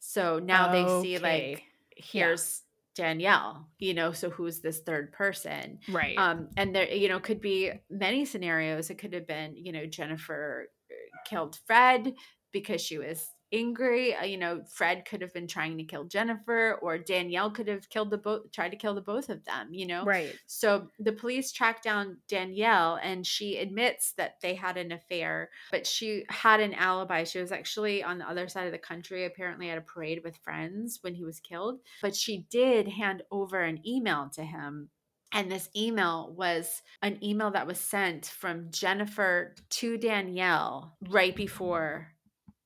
[0.00, 1.64] So now they see like Okay.
[1.96, 2.62] here's
[2.96, 5.78] Danielle, you know, so who's this third person?
[5.88, 6.16] Right.
[6.18, 9.86] um and there you know could be many scenarios it could have been you know
[9.86, 10.94] jennifer uh,
[11.28, 12.14] killed fred
[12.52, 16.78] because she was angry uh, you know fred could have been trying to kill jennifer
[16.82, 19.86] or danielle could have killed the both tried to kill the both of them you
[19.86, 20.34] know right.
[20.46, 25.86] so the police tracked down Danielle and she admits that they had an affair, but
[25.86, 27.24] she had an alibi.
[27.24, 30.36] She was actually on the other side of the country, apparently at a parade with
[30.36, 31.80] friends when he was killed.
[32.02, 34.90] But she did hand over an email to him.
[35.32, 42.15] And this email was an email that was sent from Jennifer to Danielle right before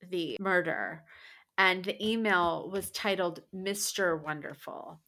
[0.09, 1.03] the murder.
[1.57, 4.21] And the email was titled Mr.
[4.21, 4.99] Wonderful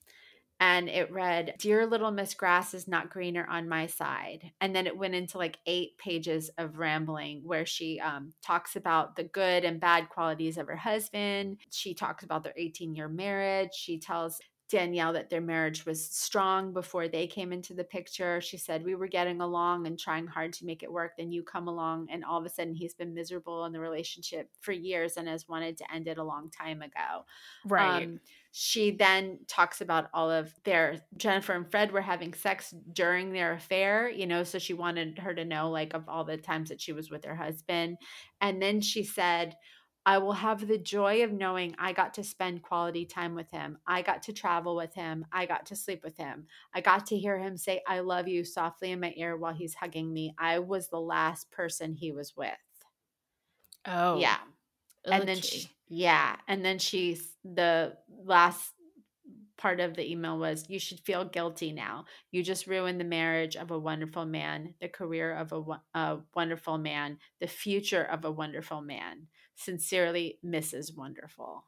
[0.64, 4.88] and it read dear little miss grass is not greener on my side and then
[4.88, 9.66] it went into like eight pages of rambling where she um, talks about the good
[9.66, 14.40] and bad qualities of her husband she talks about their 18 year marriage she tells
[14.70, 18.42] Danielle that their marriage was strong before they came into the picture.
[18.42, 21.12] She said, We were getting along and trying hard to make it work.
[21.18, 24.50] Then you come along, and all of a sudden, he's been miserable in the relationship
[24.62, 27.26] for years and has wanted to end it a long time ago.
[27.66, 28.04] Right.
[28.04, 28.20] Um,
[28.56, 33.54] she then talks about all of their Jennifer and Fred were having sex during their
[33.54, 36.80] affair, you know, so she wanted her to know like of all the times that
[36.80, 37.98] she was with her husband.
[38.42, 39.56] And then she said,
[40.06, 43.78] I will have the joy of knowing I got to spend quality time with him.
[43.88, 45.26] I got to travel with him.
[45.32, 46.48] I got to sleep with him.
[46.74, 49.76] I got to hear him say, I love you softly in my ear while he's
[49.76, 50.36] hugging me.
[50.38, 52.52] I was the last person he was with.
[53.86, 54.20] oh.
[54.20, 54.38] Yeah
[55.06, 57.94] and then she, yeah and then she's the
[58.26, 58.72] last
[59.58, 63.56] part of the email was you should feel guilty now you just ruined the marriage
[63.56, 65.64] of a wonderful man the career of a,
[65.98, 71.66] a wonderful man the future of a wonderful man sincerely mrs wonderful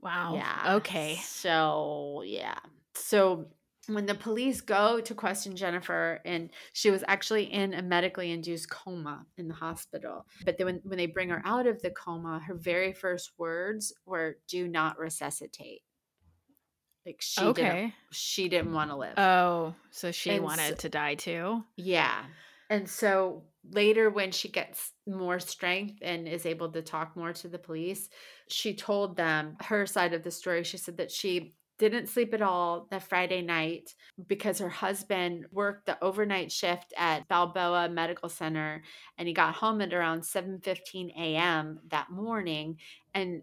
[0.00, 0.34] Wow.
[0.34, 1.16] yeah Okay.
[1.22, 2.58] so yeah
[2.94, 3.46] so
[3.88, 8.70] when the police go to question Jennifer, and she was actually in a medically induced
[8.70, 12.38] coma in the hospital, but then when, when they bring her out of the coma,
[12.46, 15.80] her very first words were "Do not resuscitate."
[17.04, 17.94] Like she didn't, okay.
[18.12, 19.18] she didn't want to live.
[19.18, 21.64] Oh, so she And wanted so- to die too.
[21.76, 22.22] Yeah.
[22.70, 27.48] And so later, when she gets more strength and is able to talk more to
[27.48, 28.08] the police,
[28.48, 30.64] she told them her side of the story.
[30.64, 33.94] She said that she didn't sleep at all that Friday night
[34.28, 38.82] because her husband worked the overnight shift at Balboa Medical Center
[39.18, 41.80] and he got home at around 7:15 a.m.
[41.88, 42.76] that morning
[43.14, 43.42] and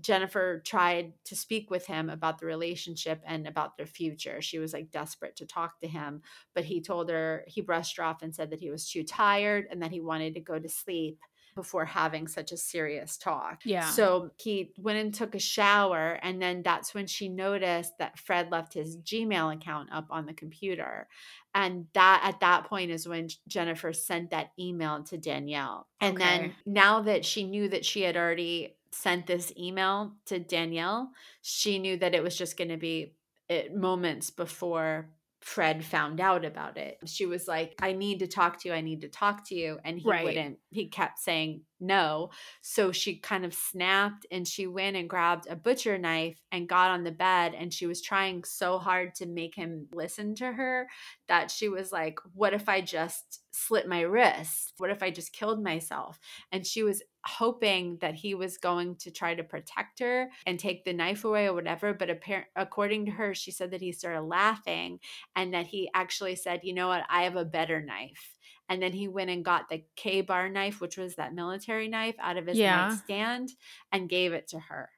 [0.00, 4.40] Jennifer tried to speak with him about the relationship and about their future.
[4.42, 6.22] She was like desperate to talk to him,
[6.54, 9.66] but he told her he brushed her off and said that he was too tired
[9.70, 11.18] and that he wanted to go to sleep
[11.54, 13.60] before having such a serious talk.
[13.64, 13.88] Yeah.
[13.90, 18.50] So he went and took a shower and then that's when she noticed that Fred
[18.50, 21.08] left his Gmail account up on the computer.
[21.54, 25.88] And that at that point is when Jennifer sent that email to Danielle.
[26.00, 31.10] And then now that she knew that she had already sent this email to Danielle,
[31.42, 33.14] she knew that it was just going to be
[33.48, 36.98] it, moments before Fred found out about it.
[37.06, 38.74] She was like, I need to talk to you.
[38.74, 39.78] I need to talk to you.
[39.84, 40.24] And he Right.
[40.24, 42.30] wouldn't, he kept saying, no.
[42.60, 46.90] So she kind of snapped and she went and grabbed a butcher knife and got
[46.90, 47.54] on the bed.
[47.54, 50.88] And she was trying so hard to make him listen to her
[51.28, 54.74] that she was like, What if I just slit my wrist?
[54.78, 56.18] What if I just killed myself?
[56.52, 60.84] And she was hoping that he was going to try to protect her and take
[60.84, 61.92] the knife away or whatever.
[61.92, 65.00] But apparent, according to her, she said that he started laughing
[65.36, 67.04] and that he actually said, You know what?
[67.08, 68.36] I have a better knife
[68.70, 72.36] and then he went and got the Ka-Bar knife, which was that military knife, out
[72.36, 72.88] of his yeah.
[72.88, 73.50] nightstand
[73.90, 74.88] and gave it to her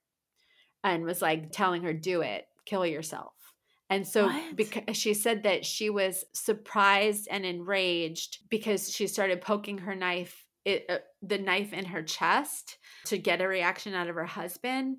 [0.85, 3.33] and was like telling her, do it, kill yourself.
[3.89, 9.79] And so because she said that she was surprised and enraged because she started poking
[9.79, 14.15] her knife it, uh, the knife in her chest to get a reaction out of
[14.15, 14.99] her husband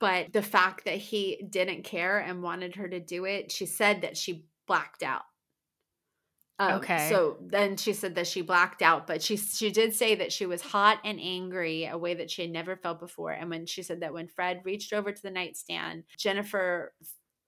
[0.00, 4.02] but the fact that he didn't care and wanted her to do it she said
[4.02, 5.22] that she blacked out
[6.58, 7.08] um, okay.
[7.08, 10.46] So then she said that she blacked out, but she she did say that she
[10.46, 13.32] was hot and angry, a way that she had never felt before.
[13.32, 16.94] And when she said that when Fred reached over to the nightstand, Jennifer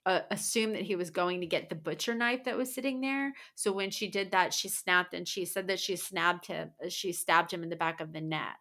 [0.06, 3.32] uh, assumed that he was going to get the butcher knife that was sitting there.
[3.54, 6.70] So when she did that, she snapped and she said that she stabbed him.
[6.84, 8.58] Uh, she stabbed him in the back of the neck.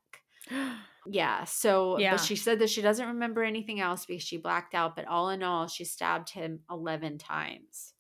[1.08, 1.44] yeah.
[1.46, 2.12] So, yeah.
[2.12, 4.96] but she said that she doesn't remember anything else because she blacked out.
[4.96, 7.94] But all in all, she stabbed him eleven times.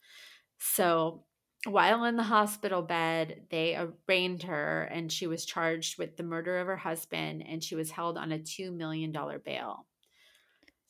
[0.58, 1.24] So
[1.66, 6.60] while in the hospital bed, they arraigned her and she was charged with the murder
[6.60, 9.12] of her husband and she was held on a $2 million
[9.44, 9.86] bail.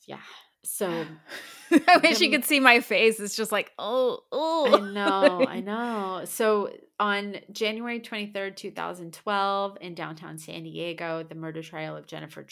[0.06, 0.18] Yeah.
[0.64, 1.04] So
[1.70, 3.20] I wish you could see my face.
[3.20, 4.76] It's just like, oh, oh.
[4.76, 6.22] I know, I know.
[6.24, 12.42] So on January 23rd, 2012, in downtown San Diego, the murder trial of Jennifer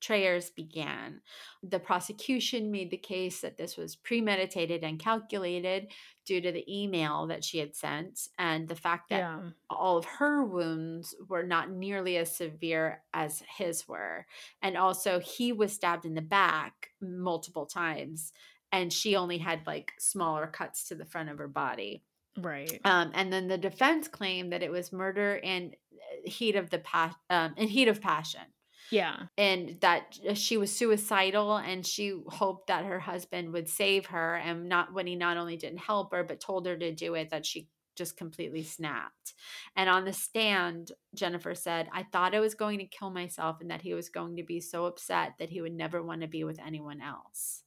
[0.00, 1.20] Trayers began.
[1.62, 5.88] The prosecution made the case that this was premeditated and calculated
[6.26, 9.40] due to the email that she had sent and the fact that yeah.
[9.70, 14.26] all of her wounds were not nearly as severe as his were.
[14.60, 18.32] And also, he was stabbed in the back multiple times,
[18.72, 22.02] and she only had like smaller cuts to the front of her body.
[22.38, 22.80] Right.
[22.84, 26.80] Um, and then the defense claimed that it was murder in uh, heat of the
[26.80, 28.42] pa- um, in heat of passion.
[28.90, 29.24] Yeah.
[29.36, 34.36] And that uh, she was suicidal and she hoped that her husband would save her.
[34.36, 37.30] And not when he not only didn't help her, but told her to do it,
[37.30, 39.34] that she just completely snapped.
[39.74, 43.70] And on the stand, Jennifer said, I thought I was going to kill myself and
[43.70, 46.44] that he was going to be so upset that he would never want to be
[46.44, 47.62] with anyone else.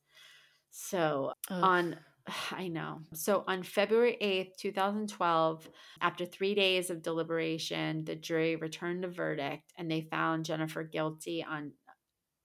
[0.72, 1.64] So Ugh.
[1.64, 1.98] on
[2.52, 3.02] I know.
[3.14, 5.70] So on February 8th, 2012,
[6.02, 11.44] after three days of deliberation, the jury returned a verdict and they found Jennifer guilty
[11.44, 11.74] on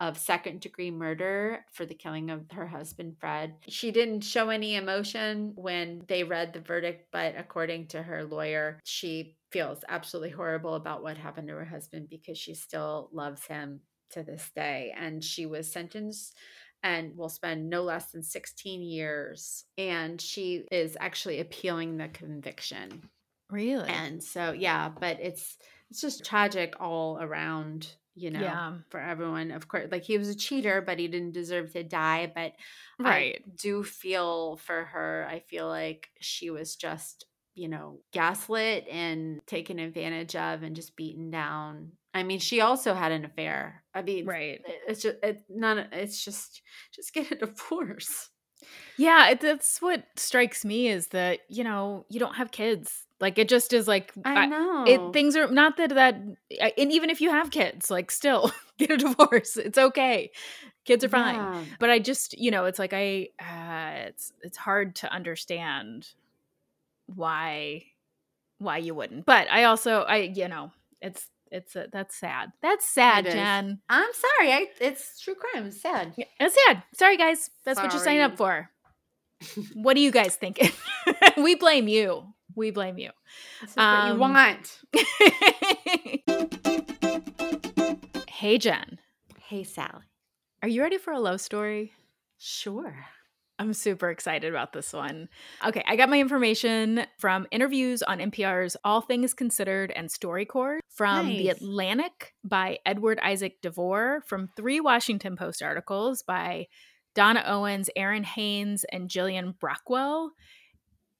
[0.00, 3.54] of second degree murder for the killing of her husband Fred.
[3.68, 8.80] She didn't show any emotion when they read the verdict, but according to her lawyer,
[8.84, 13.80] she feels absolutely horrible about what happened to her husband because she still loves him
[14.10, 16.36] to this day and she was sentenced
[16.84, 19.64] and will spend no less than 16 years.
[19.78, 23.08] And she is actually appealing the conviction.
[23.50, 23.88] Really?
[23.88, 25.56] And so, yeah, but it's
[25.90, 28.74] it's just tragic all around, you know, yeah.
[28.90, 29.50] for everyone.
[29.50, 32.30] Of course, like he was a cheater, but he didn't deserve to die.
[32.32, 32.52] But
[32.98, 33.42] right.
[33.46, 35.26] I do feel for her.
[35.28, 37.24] I feel like she was just
[37.56, 42.94] you know, gaslit and taken advantage of and just beaten down I mean, she also
[42.94, 43.82] had an affair.
[43.92, 44.60] I mean, right?
[44.88, 45.88] It's just it's none.
[45.92, 46.62] It's just
[46.94, 48.30] just get a divorce.
[48.96, 53.06] Yeah, it, that's what strikes me is that you know you don't have kids.
[53.20, 56.92] Like it just is like I know I, it, things are not that that and
[56.92, 59.56] even if you have kids, like still get a divorce.
[59.56, 60.30] It's okay.
[60.84, 61.36] Kids are fine.
[61.36, 61.64] Yeah.
[61.80, 66.08] But I just you know it's like I uh, it's it's hard to understand
[67.06, 67.84] why
[68.58, 69.26] why you wouldn't.
[69.26, 72.52] But I also I you know it's it's a, that's sad.
[72.62, 73.78] That's sad, Jen.
[73.88, 74.52] I'm sorry.
[74.52, 75.66] I, it's true crime.
[75.66, 76.12] It's sad.
[76.40, 76.82] It's sad.
[76.94, 77.48] Sorry, guys.
[77.64, 77.86] That's sorry.
[77.86, 78.70] what you're signing up for.
[79.74, 80.72] what are you guys thinking?
[81.36, 82.24] we blame you.
[82.56, 83.10] We blame you.
[83.76, 84.80] Um, what you want.
[88.28, 88.98] hey, Jen.
[89.46, 90.02] Hey, Sally.
[90.60, 91.92] Are you ready for a love story?
[92.38, 93.06] Sure.
[93.58, 95.28] I'm super excited about this one.
[95.64, 101.28] Okay, I got my information from interviews on NPR's All Things Considered and StoryCorps, from
[101.28, 101.38] nice.
[101.38, 106.66] The Atlantic by Edward Isaac Dovere, from three Washington Post articles by
[107.14, 110.30] Donna Owens, Aaron Haynes, and Gillian Brockell,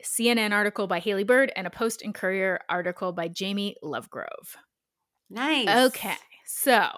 [0.03, 4.57] CNN article by Haley Byrd, and a Post and Courier article by Jamie Lovegrove.
[5.31, 5.69] Nice.
[5.87, 6.17] Okay,
[6.47, 6.89] so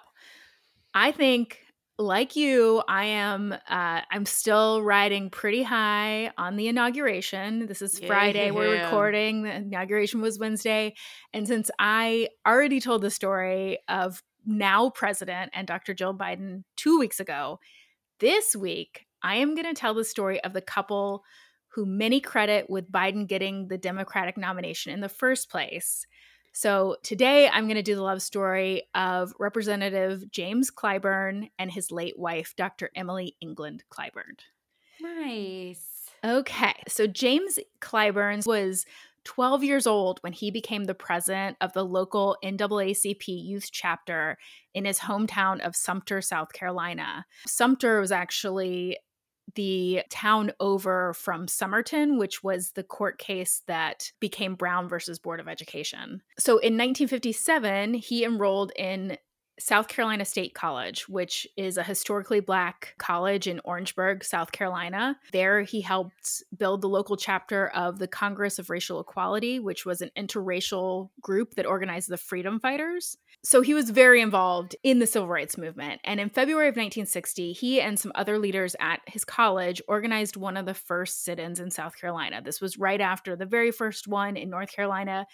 [0.95, 1.59] I think
[1.99, 7.65] like you, I am uh I'm still riding pretty high on the inauguration.
[7.65, 8.45] This is Friday.
[8.45, 8.51] Yeah.
[8.51, 9.43] We're recording.
[9.43, 10.95] The inauguration was Wednesday.
[11.33, 15.93] And since I already told the story of now president, and Dr.
[15.93, 17.59] Jill Biden two weeks ago.
[18.19, 21.23] This week, I am going to tell the story of the couple
[21.67, 26.07] who many credit with Biden getting the Democratic nomination in the first place.
[26.57, 31.91] So today I'm going to do the love story of Representative James Clyburn and his
[31.91, 32.89] late wife, Dr.
[32.95, 34.39] Emily England Clyburn.
[34.99, 36.09] Nice.
[36.25, 38.87] Okay, so James Clyburn was
[39.25, 44.39] 12 years old when he became the president of the local NAACP youth chapter
[44.73, 47.27] in his hometown of Sumter, South Carolina.
[47.45, 48.97] Sumter was actually
[49.55, 55.39] the town over from Summerton, which was the court case that became Brown versus Board
[55.39, 56.21] of Education.
[56.37, 59.17] So in 1957, he enrolled in
[59.59, 65.17] South Carolina State College, which is a historically black college in Orangeburg, South Carolina.
[65.31, 70.01] There, he helped build the local chapter of the Congress of Racial Equality, which was
[70.01, 73.17] an interracial group that organized the freedom fighters.
[73.43, 76.01] So he was very involved in the civil rights movement.
[76.03, 80.57] And in February of 1960, he and some other leaders at his college organized one
[80.57, 82.41] of the first sit ins in South Carolina.
[82.43, 85.27] This was right after the very first one in North Carolina.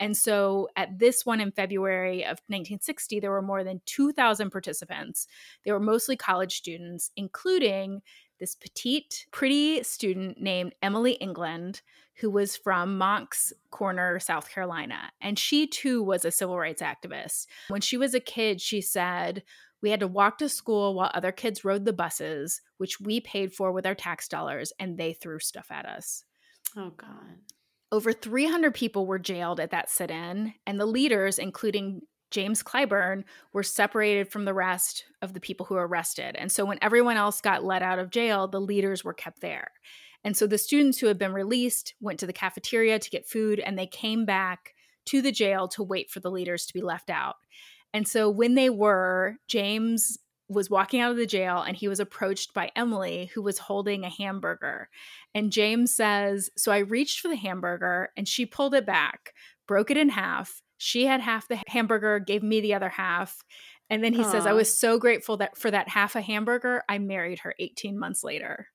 [0.00, 5.26] And so at this one in February of 1960, there were more than 2,000 participants.
[5.64, 8.02] They were mostly college students, including
[8.38, 11.82] this petite, pretty student named Emily England,
[12.20, 15.10] who was from Moncks Corner, South Carolina.
[15.20, 17.46] And she too was a civil rights activist.
[17.68, 19.42] When she was a kid, she said,
[19.80, 23.52] we had to walk to school while other kids rode the buses, which we paid
[23.52, 26.24] for with our tax dollars, and they threw stuff at us.
[26.76, 27.38] Oh, God.
[27.90, 33.24] Over 300 people were jailed at that sit in, and the leaders, including James Clyburn,
[33.54, 36.36] were separated from the rest of the people who were arrested.
[36.36, 39.70] And so when everyone else got let out of jail, the leaders were kept there.
[40.24, 43.60] And so the students who had been released went to the cafeteria to get food,
[43.60, 44.74] and they came back
[45.06, 47.36] to the jail to wait for the leaders to be left out.
[47.94, 50.18] And so when they were, James
[50.48, 54.04] was walking out of the jail and he was approached by Emily, who was holding
[54.04, 54.88] a hamburger.
[55.34, 59.34] And James says, So I reached for the hamburger and she pulled it back,
[59.66, 60.62] broke it in half.
[60.78, 63.42] She had half the hamburger, gave me the other half.
[63.90, 64.30] And then he Aww.
[64.30, 67.98] says, I was so grateful that for that half a hamburger, I married her 18
[67.98, 68.68] months later.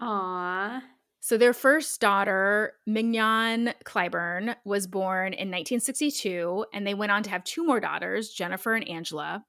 [0.00, 0.82] Aww.
[1.24, 7.30] So their first daughter, Mignon Clyburn, was born in 1962, and they went on to
[7.30, 9.44] have two more daughters, Jennifer and Angela.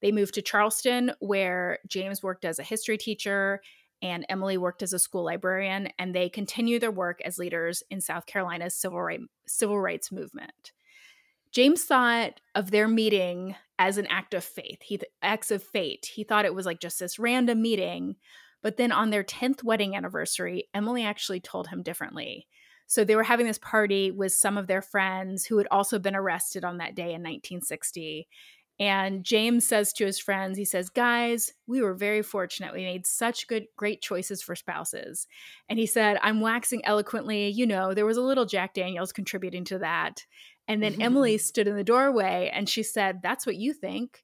[0.00, 3.60] They moved to Charleston, where James worked as a history teacher
[4.00, 8.00] and Emily worked as a school librarian, and they continue their work as leaders in
[8.00, 10.72] South Carolina's civil, right, civil rights movement.
[11.52, 14.80] James thought of their meeting as an act of faith.
[14.80, 16.08] He acts of fate.
[16.14, 18.16] He thought it was like just this random meeting.
[18.62, 22.46] But then on their 10th wedding anniversary, Emily actually told him differently.
[22.86, 26.16] So they were having this party with some of their friends who had also been
[26.16, 28.26] arrested on that day in 1960.
[28.80, 32.72] And James says to his friends, he says, Guys, we were very fortunate.
[32.72, 35.26] We made such good, great choices for spouses.
[35.68, 37.48] And he said, I'm waxing eloquently.
[37.48, 40.24] You know, there was a little Jack Daniels contributing to that.
[40.68, 44.22] And then Emily stood in the doorway and she said, That's what you think.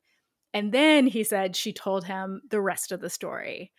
[0.55, 3.73] And then he said she told him the rest of the story.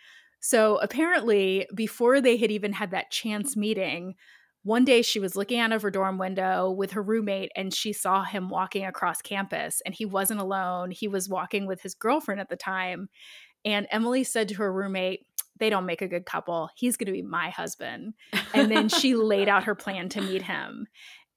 [0.48, 4.14] So apparently, before they had even had that chance meeting,
[4.62, 7.92] one day she was looking out of her dorm window with her roommate and she
[7.92, 10.92] saw him walking across campus and he wasn't alone.
[10.92, 13.10] He was walking with his girlfriend at the time.
[13.66, 15.26] And Emily said to her roommate,
[15.60, 16.70] they don't make a good couple.
[16.76, 18.14] He's going to be my husband.
[18.54, 20.86] And then she laid out her plan to meet him.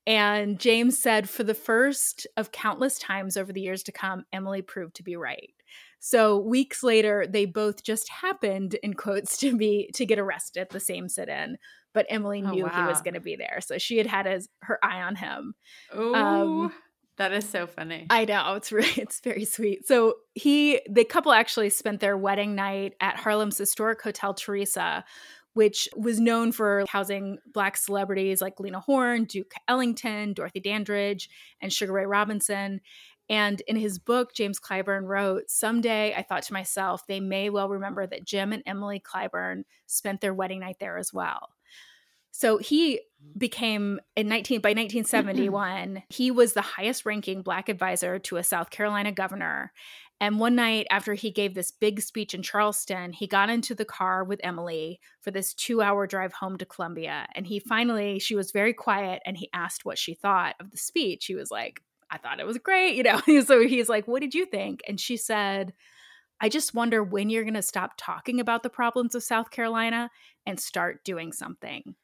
[0.07, 4.61] And James said, for the first of countless times over the years to come, Emily
[4.61, 5.55] proved to be right.
[6.01, 10.71] So weeks later, they both just happened, in quotes, to be to get arrested at
[10.71, 11.59] the same sit-in
[11.95, 12.83] but Emily oh, knew wow.
[12.83, 13.59] he was going to be there.
[13.61, 15.55] So she had had his, her eye on him.
[15.93, 16.73] Oh, um,
[17.17, 18.07] that is so funny.
[18.11, 18.55] I know.
[18.55, 19.87] It's really, it's very sweet.
[19.87, 25.05] So he, the couple actually spent their wedding night at Harlem's historic Hotel Theresa,
[25.55, 31.29] which was known for housing black celebrities like Lena Horne, Duke Ellington, Dorothy Dandridge,
[31.61, 32.81] and Sugar Ray Robinson.
[33.29, 37.69] And in his book, James Clyburn wrote, Someday I thought to myself, they may well
[37.69, 41.51] remember that Jim and Emily Clyburn spent their wedding night there as well.
[42.31, 43.01] So he
[43.37, 45.97] became in 19 by 1971 mm-hmm.
[46.09, 49.73] he was the highest ranking black advisor to a South Carolina governor.
[50.21, 53.85] And one night after he gave this big speech in Charleston he got into the
[53.85, 57.27] car with Emily for this 2-hour drive home to Columbia.
[57.35, 60.79] And he finally she was very quiet and he asked what she thought of the
[60.79, 61.27] speech.
[61.27, 64.35] He was like I thought it was great you know so he's like what did
[64.35, 65.73] you think and she said
[66.41, 70.09] I just wonder when you're going to stop talking about the problems of South Carolina
[70.47, 71.97] and start doing something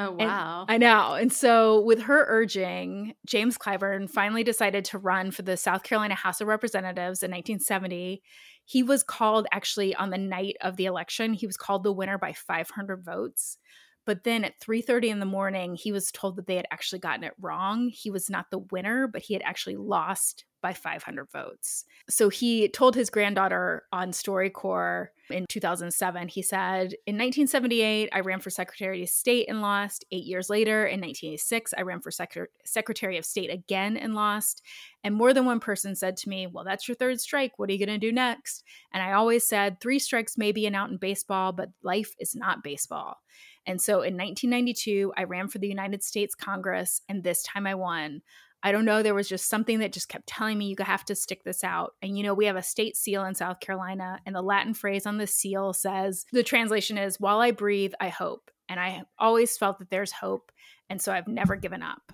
[0.00, 0.64] Oh, wow.
[0.66, 1.12] And, I know.
[1.12, 6.14] And so, with her urging, James Clyburn finally decided to run for the South Carolina
[6.14, 8.22] House of Representatives in 1970.
[8.64, 12.16] He was called actually on the night of the election, he was called the winner
[12.16, 13.58] by 500 votes.
[14.06, 17.24] But then at 3:30 in the morning, he was told that they had actually gotten
[17.24, 17.88] it wrong.
[17.88, 21.84] He was not the winner, but he had actually lost by 500 votes.
[22.08, 28.40] So he told his granddaughter on StoryCorps in 2007, he said, In 1978, I ran
[28.40, 30.04] for Secretary of State and lost.
[30.10, 34.62] Eight years later, in 1986, I ran for Sec- Secretary of State again and lost.
[35.04, 37.58] And more than one person said to me, Well, that's your third strike.
[37.58, 38.64] What are you going to do next?
[38.92, 42.34] And I always said, Three strikes may be an out in baseball, but life is
[42.34, 43.18] not baseball.
[43.66, 47.74] And so in 1992, I ran for the United States Congress, and this time I
[47.74, 48.22] won.
[48.62, 49.02] I don't know.
[49.02, 51.94] There was just something that just kept telling me you have to stick this out.
[52.02, 55.06] And you know, we have a state seal in South Carolina, and the Latin phrase
[55.06, 58.50] on the seal says the translation is, While I breathe, I hope.
[58.68, 60.52] And I always felt that there's hope.
[60.88, 62.12] And so I've never given up.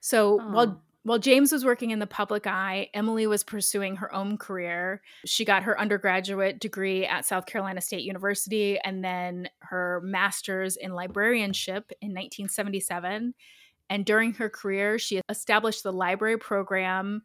[0.00, 4.36] So while while James was working in the public eye, Emily was pursuing her own
[4.36, 5.00] career.
[5.24, 10.92] She got her undergraduate degree at South Carolina State University and then her master's in
[10.92, 13.32] librarianship in 1977.
[13.88, 17.22] And during her career, she established the library program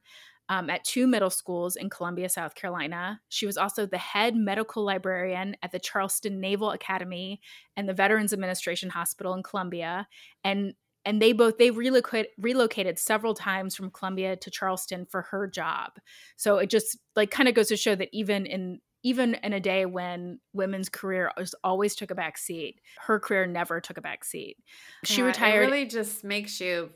[0.48, 3.20] um, at two middle schools in Columbia, South Carolina.
[3.28, 7.42] She was also the head medical librarian at the Charleston Naval Academy
[7.76, 10.08] and the Veterans Administration Hospital in Columbia.
[10.44, 10.74] And
[11.06, 15.94] and they both they relocated relocated several times from Columbia to Charleston for her job.
[16.36, 19.60] So it just like kind of goes to show that even in even in a
[19.60, 21.30] day when women's career
[21.64, 24.58] always took a back seat, her career never took a back seat.
[25.04, 25.64] She yeah, retired.
[25.64, 26.90] It really just makes you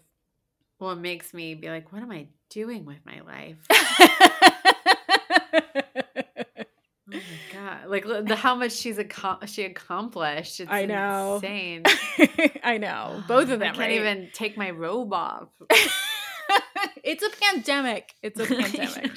[0.79, 3.57] well, it makes me be like, what am I doing with my life?
[7.13, 7.89] Oh my god!
[7.89, 10.59] Like the how much she's ac- she accomplished.
[10.59, 11.35] It's I know.
[11.35, 11.83] Insane.
[12.63, 13.23] I know.
[13.27, 13.61] Both of them.
[13.61, 13.91] I can't right?
[13.91, 15.49] even take my robe off.
[17.03, 18.13] it's a pandemic.
[18.21, 19.11] It's a pandemic.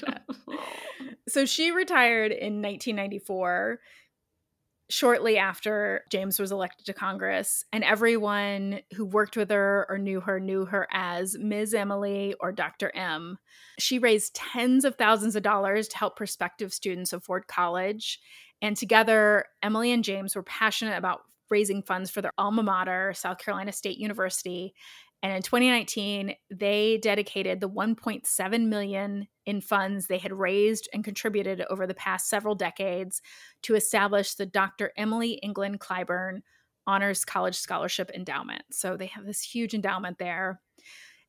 [1.29, 3.81] so she retired in 1994
[4.91, 10.21] shortly after James was elected to Congress, and everyone who worked with her or knew
[10.21, 11.73] her knew her as Ms.
[11.73, 12.95] Emily or Dr.
[12.95, 13.39] M.
[13.79, 18.19] She raised tens of thousands of dollars to help prospective students afford college.
[18.61, 21.21] And together, Emily and James were passionate about
[21.51, 24.75] raising funds for their alma mater, South Carolina State University,
[25.23, 31.63] and in 2019, they dedicated the 1.7 million in funds they had raised and contributed
[31.69, 33.21] over the past several decades
[33.63, 34.93] to establish the Dr.
[34.97, 36.41] Emily England Clyburn
[36.87, 38.63] Honors College Scholarship Endowment.
[38.71, 40.61] So they have this huge endowment there.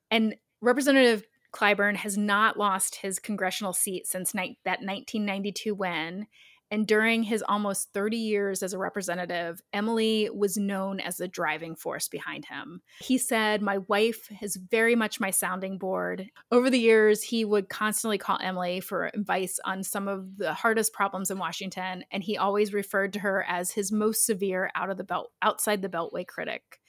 [0.10, 6.28] And Representative Clyburn has not lost his congressional seat since ni- that 1992 win.
[6.72, 11.76] And during his almost 30 years as a representative, Emily was known as the driving
[11.76, 12.82] force behind him.
[13.02, 16.30] He said, My wife is very much my sounding board.
[16.50, 20.94] Over the years, he would constantly call Emily for advice on some of the hardest
[20.94, 24.96] problems in Washington, and he always referred to her as his most severe out of
[24.96, 26.80] the belt outside the beltway critic.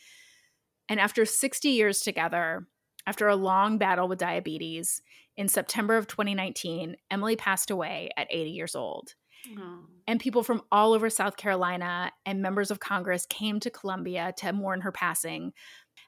[0.88, 2.68] And after 60 years together,
[3.04, 5.02] after a long battle with diabetes,
[5.36, 9.14] in September of 2019, Emily passed away at 80 years old.
[9.58, 9.80] Oh.
[10.06, 14.52] And people from all over South Carolina and members of Congress came to Columbia to
[14.52, 15.52] mourn her passing.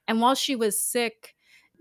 [0.07, 1.35] And while she was sick,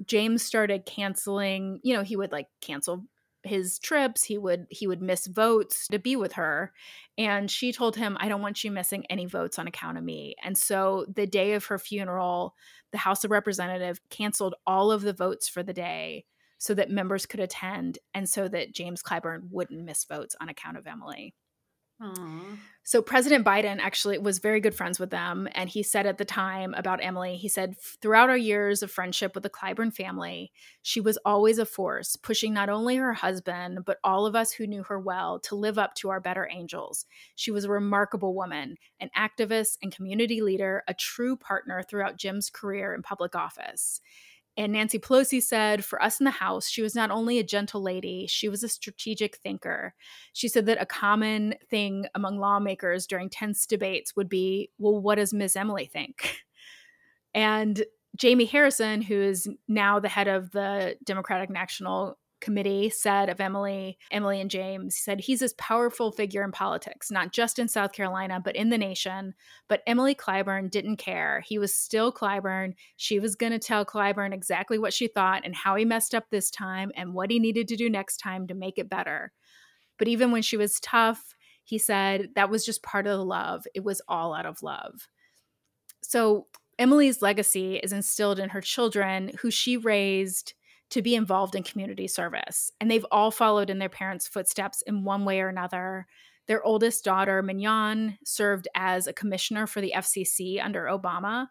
[0.06, 3.06] James started canceling, you know, he would like cancel
[3.44, 6.72] his trips, he would he would miss votes to be with her.
[7.18, 10.36] And she told him, "I don't want you missing any votes on account of me."
[10.42, 12.56] And so the day of her funeral,
[12.92, 16.26] the House of Representatives canceled all of the votes for the day
[16.58, 20.78] so that members could attend and so that James Clyburn wouldn't miss votes on account
[20.78, 21.36] of Emily.
[22.04, 22.58] Aww.
[22.86, 25.48] So President Biden actually was very good friends with them.
[25.54, 29.34] And he said at the time about Emily, he said, throughout our years of friendship
[29.34, 30.52] with the Clyburn family,
[30.82, 34.68] she was always a force, pushing not only her husband, but all of us who
[34.68, 37.06] knew her well to live up to our better angels.
[37.36, 42.50] She was a remarkable woman, an activist and community leader, a true partner throughout Jim's
[42.50, 44.02] career in public office.
[44.56, 47.82] And Nancy Pelosi said, for us in the House, she was not only a gentle
[47.82, 49.96] lady, she was a strategic thinker.
[50.34, 55.16] She said that a common thing among lawmakers during tense debates would be, well, what
[55.16, 55.56] does Ms.
[55.56, 56.38] Emily think?
[57.34, 57.84] And
[58.16, 63.98] Jamie Harrison, who is now the head of the Democratic National committee said of Emily,
[64.12, 68.40] Emily and James, said he's this powerful figure in politics, not just in South Carolina,
[68.44, 69.34] but in the nation.
[69.68, 71.42] But Emily Clyburn didn't care.
[71.48, 72.74] He was still Clyburn.
[72.98, 76.26] She was going to tell Clyburn exactly what she thought and how he messed up
[76.30, 79.32] this time and what he needed to do next time to make it better.
[79.98, 81.34] But even when she was tough,
[81.64, 83.66] he said that was just part of the love.
[83.74, 85.08] It was all out of love.
[86.02, 90.54] So Emily's legacy is instilled in her children, who she raised
[90.94, 92.72] to be involved in community service.
[92.80, 96.06] And they've all followed in their parents' footsteps in one way or another.
[96.48, 101.48] Their oldest daughter, Mignon, served as a commissioner for the FCC under Obama.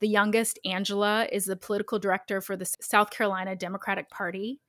[0.00, 4.60] The youngest, Angela, is the political director for the South Carolina Democratic Party.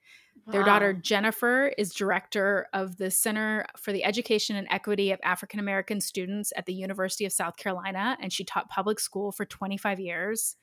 [0.48, 5.60] Their daughter, Jennifer, is director of the Center for the Education and Equity of African
[5.60, 10.00] American Students at the University of South Carolina, and she taught public school for 25
[10.00, 10.58] years.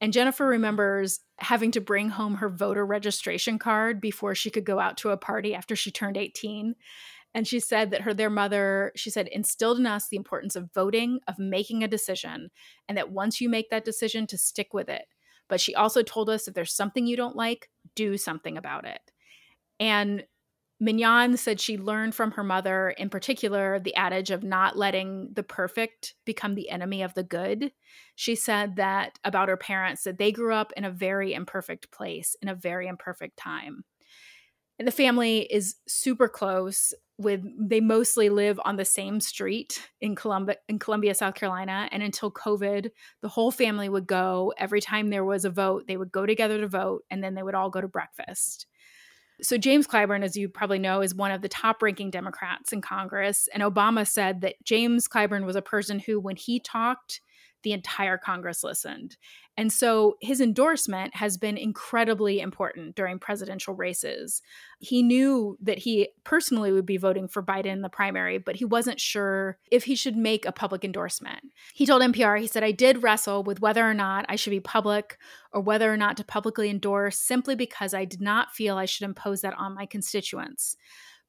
[0.00, 4.80] And Jennifer remembers having to bring home her voter registration card before she could go
[4.80, 6.74] out to a party after she turned 18.
[7.34, 10.72] And she said that her their mother, she said, instilled in us the importance of
[10.72, 12.50] voting, of making a decision,
[12.88, 15.04] and that once you make that decision to stick with it.
[15.48, 19.00] But she also told us if there's something you don't like, do something about it.
[19.78, 20.24] And
[20.80, 25.42] Mignon said she learned from her mother, in particular, the adage of not letting the
[25.42, 27.70] perfect become the enemy of the good.
[28.16, 32.34] She said that about her parents, that they grew up in a very imperfect place,
[32.40, 33.84] in a very imperfect time.
[34.78, 40.14] And the family is super close with they mostly live on the same street in
[40.14, 41.90] Columbia in Columbia, South Carolina.
[41.92, 45.98] And until COVID, the whole family would go every time there was a vote, they
[45.98, 48.64] would go together to vote and then they would all go to breakfast.
[49.42, 52.80] So, James Clyburn, as you probably know, is one of the top ranking Democrats in
[52.80, 53.48] Congress.
[53.52, 57.20] And Obama said that James Clyburn was a person who, when he talked,
[57.62, 59.16] the entire Congress listened.
[59.56, 64.40] And so his endorsement has been incredibly important during presidential races.
[64.78, 68.64] He knew that he personally would be voting for Biden in the primary, but he
[68.64, 71.40] wasn't sure if he should make a public endorsement.
[71.74, 74.60] He told NPR, he said, I did wrestle with whether or not I should be
[74.60, 75.18] public
[75.52, 79.04] or whether or not to publicly endorse simply because I did not feel I should
[79.04, 80.76] impose that on my constituents.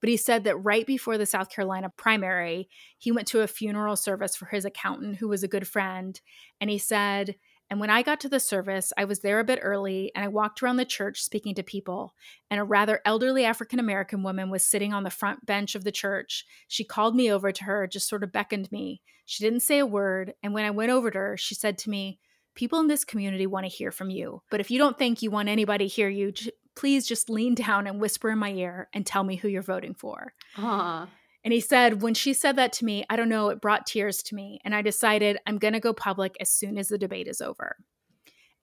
[0.01, 3.95] But he said that right before the South Carolina primary, he went to a funeral
[3.95, 6.19] service for his accountant, who was a good friend.
[6.59, 7.35] And he said,
[7.71, 10.27] and when I got to the service, I was there a bit early and I
[10.27, 12.13] walked around the church speaking to people.
[12.49, 15.91] And a rather elderly African American woman was sitting on the front bench of the
[15.91, 16.45] church.
[16.67, 19.01] She called me over to her, just sort of beckoned me.
[19.25, 20.33] She didn't say a word.
[20.43, 22.19] And when I went over to her, she said to me,
[22.55, 24.41] People in this community want to hear from you.
[24.51, 26.33] But if you don't think you want anybody to hear you,
[26.81, 29.93] please just lean down and whisper in my ear and tell me who you're voting
[29.93, 30.33] for.
[30.57, 31.07] Aww.
[31.43, 34.23] And he said, when she said that to me, I don't know, it brought tears
[34.23, 34.59] to me.
[34.65, 37.77] And I decided I'm going to go public as soon as the debate is over.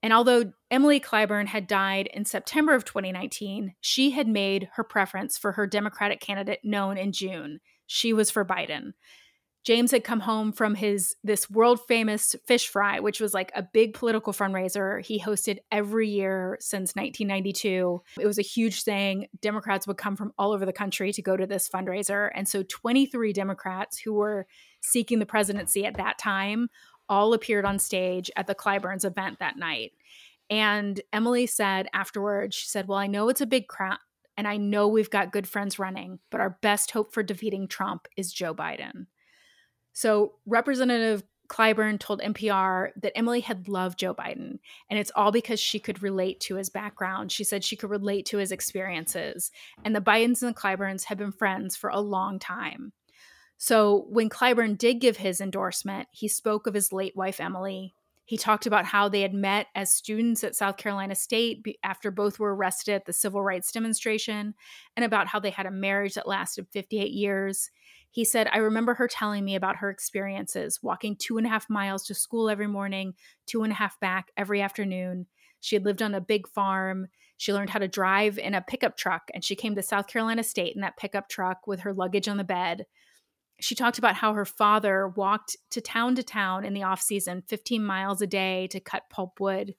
[0.03, 5.37] And although Emily Clyburn had died in September of 2019, she had made her preference
[5.37, 7.61] for her Democratic candidate known in June.
[7.87, 8.91] She was for Biden.
[9.69, 13.61] James had come home from his this world famous fish fry, which was like a
[13.61, 18.01] big political fundraiser he hosted every year since 1992.
[18.19, 19.27] It was a huge thing.
[19.43, 22.31] Democrats would come from all over the country to go to this fundraiser.
[22.33, 24.47] And so 23 Democrats who were
[24.81, 26.69] seeking the presidency at that time
[27.07, 29.91] all appeared on stage at the Clyburns event that night.
[30.49, 33.99] And Emily said afterwards, she said, Well, I know it's a big crowd
[34.35, 38.07] and I know we've got good friends running, but our best hope for defeating Trump
[38.17, 39.05] is Joe Biden.
[39.99, 45.59] So, Representative Clyburn told NPR that Emily had loved Joe Biden, and it's all because
[45.59, 47.33] she could relate to his background.
[47.33, 49.51] She said she could relate to his experiences,
[49.83, 52.93] and the Bidens and the Clyburns had been friends for a long time.
[53.57, 57.93] So, when Clyburn did give his endorsement, he spoke of his late wife, Emily.
[58.23, 62.39] He talked about how they had met as students at South Carolina State after both
[62.39, 64.53] were arrested at the civil rights demonstration,
[64.95, 67.69] and about how they had a marriage that lasted 58 years.
[68.11, 71.69] He said, I remember her telling me about her experiences, walking two and a half
[71.69, 73.13] miles to school every morning,
[73.45, 75.27] two and a half back every afternoon.
[75.59, 77.07] She had lived on a big farm.
[77.37, 80.43] She learned how to drive in a pickup truck, and she came to South Carolina
[80.43, 82.85] State in that pickup truck with her luggage on the bed.
[83.61, 87.43] She talked about how her father walked to town to town in the off season,
[87.47, 89.75] 15 miles a day to cut pulp wood.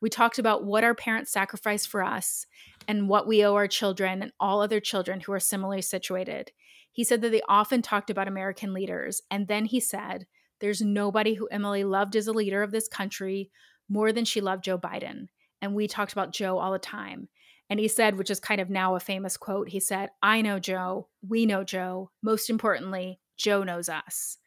[0.00, 2.46] We talked about what our parents sacrificed for us
[2.86, 6.52] and what we owe our children and all other children who are similarly situated.
[6.98, 9.22] He said that they often talked about American leaders.
[9.30, 10.26] And then he said,
[10.58, 13.52] There's nobody who Emily loved as a leader of this country
[13.88, 15.28] more than she loved Joe Biden.
[15.62, 17.28] And we talked about Joe all the time.
[17.70, 20.58] And he said, which is kind of now a famous quote, he said, I know
[20.58, 21.06] Joe.
[21.22, 22.10] We know Joe.
[22.20, 24.38] Most importantly, Joe knows us.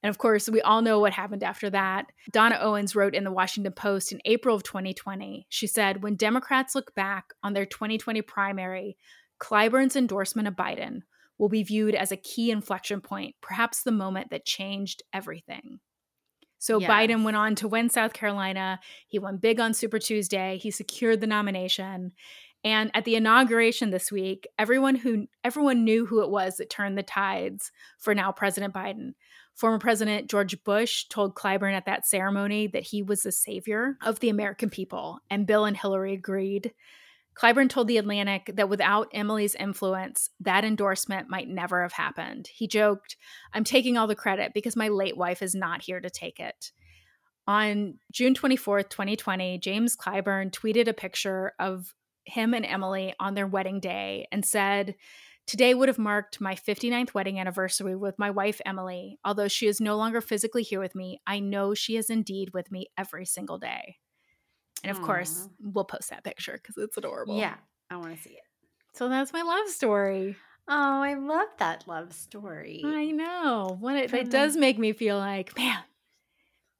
[0.00, 2.06] And of course, we all know what happened after that.
[2.30, 6.76] Donna Owens wrote in the Washington Post in April of 2020, she said, When Democrats
[6.76, 8.96] look back on their 2020 primary,
[9.40, 11.00] Clyburn's endorsement of Biden
[11.38, 15.80] will be viewed as a key inflection point, perhaps the moment that changed everything.
[16.58, 16.90] So yes.
[16.90, 18.80] Biden went on to win South Carolina.
[19.06, 20.58] He won big on Super Tuesday.
[20.58, 22.12] He secured the nomination.
[22.64, 26.98] And at the inauguration this week, everyone who everyone knew who it was that turned
[26.98, 29.12] the tides for now President Biden.
[29.54, 34.20] Former President George Bush told Clyburn at that ceremony that he was the savior of
[34.20, 36.72] the American people, and Bill and Hillary agreed.
[37.40, 42.48] Clyburn told The Atlantic that without Emily's influence, that endorsement might never have happened.
[42.52, 43.16] He joked,
[43.52, 46.72] I'm taking all the credit because my late wife is not here to take it.
[47.46, 53.46] On June 24th, 2020, James Clyburn tweeted a picture of him and Emily on their
[53.46, 54.94] wedding day and said,
[55.46, 59.20] Today would have marked my 59th wedding anniversary with my wife, Emily.
[59.24, 62.72] Although she is no longer physically here with me, I know she is indeed with
[62.72, 63.98] me every single day.
[64.86, 65.06] And of Aww.
[65.06, 67.36] course, we'll post that picture because it's adorable.
[67.36, 67.56] Yeah,
[67.90, 68.44] I want to see it.
[68.94, 70.36] So that's my love story.
[70.68, 72.82] Oh, I love that love story.
[72.84, 73.76] I know.
[73.80, 75.80] What it, it does make me feel like, man,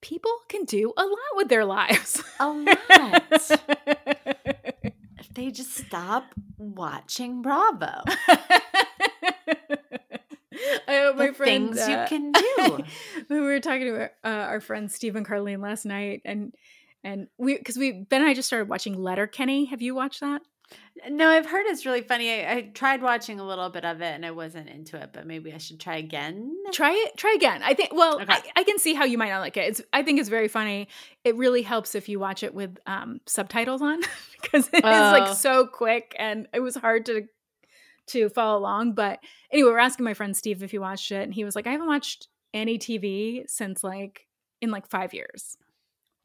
[0.00, 2.22] people can do a lot with their lives.
[2.38, 3.24] A lot.
[5.18, 8.04] if they just stop watching Bravo.
[10.86, 12.84] I hope my friends, things uh, you can do.
[13.28, 16.54] we were talking to uh, our friend Stephen Carlene last night, and
[17.04, 19.66] and we because we Ben and I just started watching Letterkenny.
[19.66, 20.42] Have you watched that?
[21.08, 22.32] No, I've heard it's really funny.
[22.32, 25.26] I, I, tried watching a little bit of it and I wasn't into it, but
[25.26, 26.56] maybe I should try again.
[26.72, 27.16] Try it.
[27.16, 27.62] Try again.
[27.62, 27.90] I think.
[27.92, 28.32] Well, okay.
[28.32, 29.68] I, I, can see how you might not like it.
[29.68, 29.82] It's.
[29.92, 30.88] I think it's very funny.
[31.22, 34.00] It really helps if you watch it with um, subtitles on
[34.42, 34.88] because it oh.
[34.88, 35.34] is like oh.
[35.34, 37.26] so quick and it was hard to
[38.08, 38.94] to follow along.
[38.94, 39.20] But
[39.52, 41.72] anyway, we're asking my friend Steve if he watched it, and he was like, "I
[41.72, 44.26] haven't watched any TV since like
[44.60, 45.56] in like five years."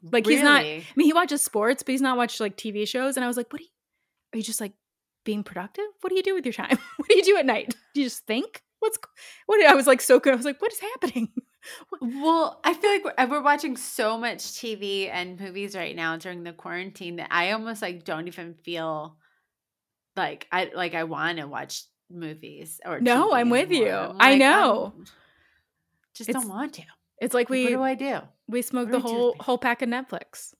[0.03, 0.37] Like really?
[0.37, 0.61] he's not.
[0.61, 3.17] I mean, he watches sports, but he's not watched like TV shows.
[3.17, 3.69] And I was like, "What do you?"
[4.33, 4.73] are you just like
[5.23, 5.85] being productive?
[6.01, 6.77] What do you do with your time?
[6.97, 7.75] what do you do at night?
[7.93, 8.61] Do you just think?
[8.79, 8.97] What's
[9.45, 9.63] what?
[9.65, 10.33] I was like so good.
[10.33, 11.29] I was like, what is happening?
[12.01, 16.17] well, I feel like we're, uh, we're watching so much TV and movies right now
[16.17, 19.17] during the quarantine that I almost like don't even feel
[20.15, 23.29] like I like I want to watch movies or no.
[23.29, 23.87] TV I'm with anymore.
[23.87, 23.93] you.
[23.93, 24.93] Like, I know.
[24.97, 25.05] I'm,
[26.15, 26.83] just it's, don't want to.
[27.21, 27.63] It's like we.
[27.63, 28.19] What do I do?
[28.47, 30.53] We smoke the whole whole pack of Netflix.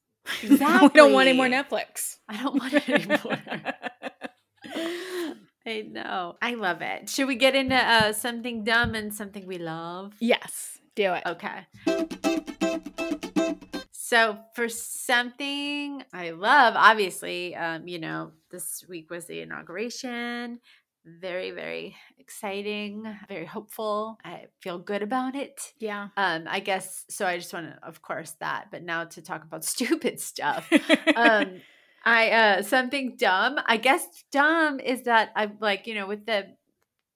[0.44, 0.88] Exactly.
[0.94, 2.18] we don't want any more Netflix.
[2.30, 3.40] I don't want it anymore.
[5.66, 6.38] I know.
[6.42, 7.10] I love it.
[7.10, 10.14] Should we get into uh, something dumb and something we love?
[10.20, 11.24] Yes, do it.
[11.26, 11.66] Okay.
[13.92, 20.60] So, for something I love, obviously, um, you know, this week was the inauguration
[21.06, 24.18] very very exciting very hopeful.
[24.24, 25.74] I feel good about it.
[25.80, 26.10] Yeah.
[26.18, 29.44] Um i guess so i just want to of course that but now to talk
[29.44, 30.70] about stupid stuff.
[31.16, 31.62] Um
[32.04, 36.48] i uh something dumb i guess dumb is that i'm like you know with the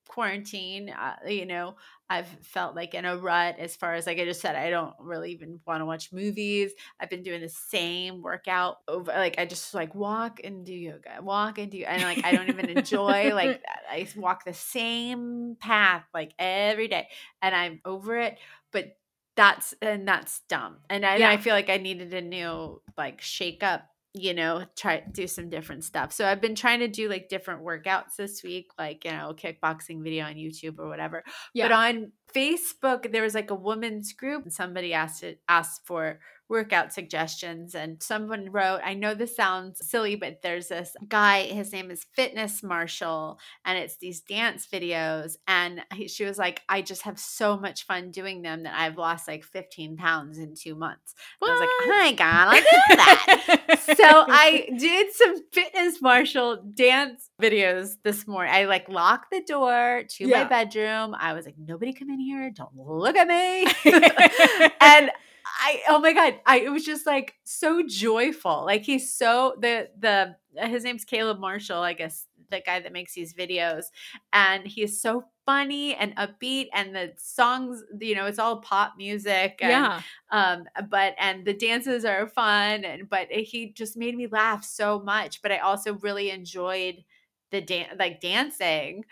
[0.07, 1.75] quarantine uh, you know
[2.09, 4.93] I've felt like in a rut as far as like I just said, I don't
[4.99, 6.71] really even want to watch movies.
[6.99, 11.17] I've been doing the same workout over like I just like walk and do yoga,
[11.21, 16.03] walk and do and like I don't even enjoy like I walk the same path
[16.13, 17.07] like every day
[17.41, 18.37] and I'm over it.
[18.71, 18.97] But
[19.35, 20.77] that's and that's dumb.
[20.89, 21.29] And I, yeah.
[21.29, 25.49] I feel like I needed a new like shake up you know, try do some
[25.49, 26.13] different stuff.
[26.13, 30.01] So I've been trying to do like different workouts this week, like, you know, kickboxing
[30.01, 31.23] video on YouTube or whatever.
[31.53, 31.65] Yeah.
[31.65, 36.19] But on Facebook, there was like a women's group and somebody asked it asked for
[36.47, 41.71] workout suggestions and someone wrote i know this sounds silly but there's this guy his
[41.71, 46.83] name is fitness marshall and it's these dance videos and he, she was like i
[46.83, 50.75] just have so much fun doing them that i've lost like 15 pounds in two
[50.75, 51.15] months.
[51.41, 53.79] I was like oh my god i do that.
[53.97, 60.03] So i did some fitness marshall dance videos this morning i like locked the door
[60.07, 60.43] to yeah.
[60.43, 63.65] my bedroom i was like nobody come in here don't look at me
[64.81, 65.11] and
[65.57, 68.65] I oh my god, I it was just like so joyful.
[68.65, 70.35] Like he's so the the
[70.67, 73.85] his name's Caleb Marshall, I guess the guy that makes these videos,
[74.33, 79.59] and he's so funny and upbeat, and the songs, you know, it's all pop music.
[79.61, 80.01] And, yeah.
[80.31, 84.99] Um, but and the dances are fun, and but he just made me laugh so
[84.99, 85.41] much.
[85.41, 87.03] But I also really enjoyed
[87.51, 89.05] the dance, like dancing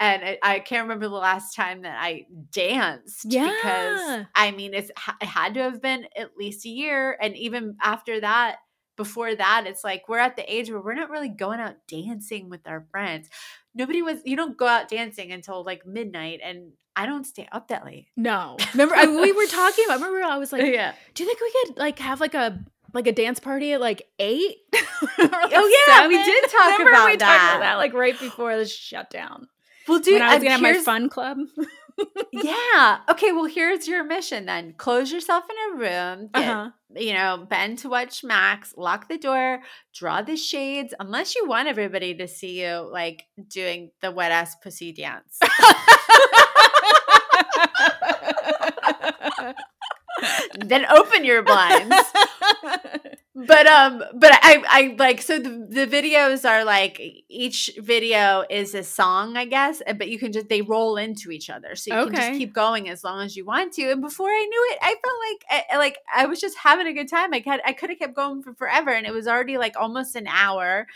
[0.00, 3.46] and it, I can't remember the last time that I danced yeah.
[3.46, 4.90] because I mean it's
[5.20, 8.56] it had to have been at least a year and even after that
[8.96, 12.48] before that it's like we're at the age where we're not really going out dancing
[12.48, 13.28] with our friends.
[13.74, 17.68] Nobody was you don't go out dancing until like midnight and I don't stay up
[17.68, 18.06] that late.
[18.16, 18.56] No.
[18.72, 20.94] Remember I, we were talking about remember I was like yeah.
[21.14, 24.02] do you think we could like have like a like a dance party at like
[24.18, 24.56] eight.
[24.72, 24.82] like
[25.18, 26.08] oh yeah, seven?
[26.08, 27.38] we did talk Remember about we that.
[27.38, 29.48] Talked about that like right before the shutdown.
[29.88, 31.38] Well, dude, when I was gonna have my fun club.
[32.32, 32.98] yeah.
[33.10, 33.32] Okay.
[33.32, 34.74] Well, here's your mission then.
[34.76, 36.30] Close yourself in a room.
[36.34, 36.70] Get, uh-huh.
[36.96, 38.74] You know, bend to watch Max.
[38.76, 39.60] Lock the door.
[39.94, 40.94] Draw the shades.
[40.98, 45.38] Unless you want everybody to see you like doing the wet ass pussy dance.
[50.64, 51.96] then open your blinds.
[53.46, 58.74] but um but I I like so the, the videos are like each video is
[58.74, 61.76] a song, I guess, uh, but you can just they roll into each other.
[61.76, 63.90] So you can just keep going as long as you want to.
[63.90, 66.92] And before I knew it, I felt like I, like I was just having a
[66.92, 67.32] good time.
[67.32, 70.16] I had I could have kept going for forever and it was already like almost
[70.16, 70.86] an hour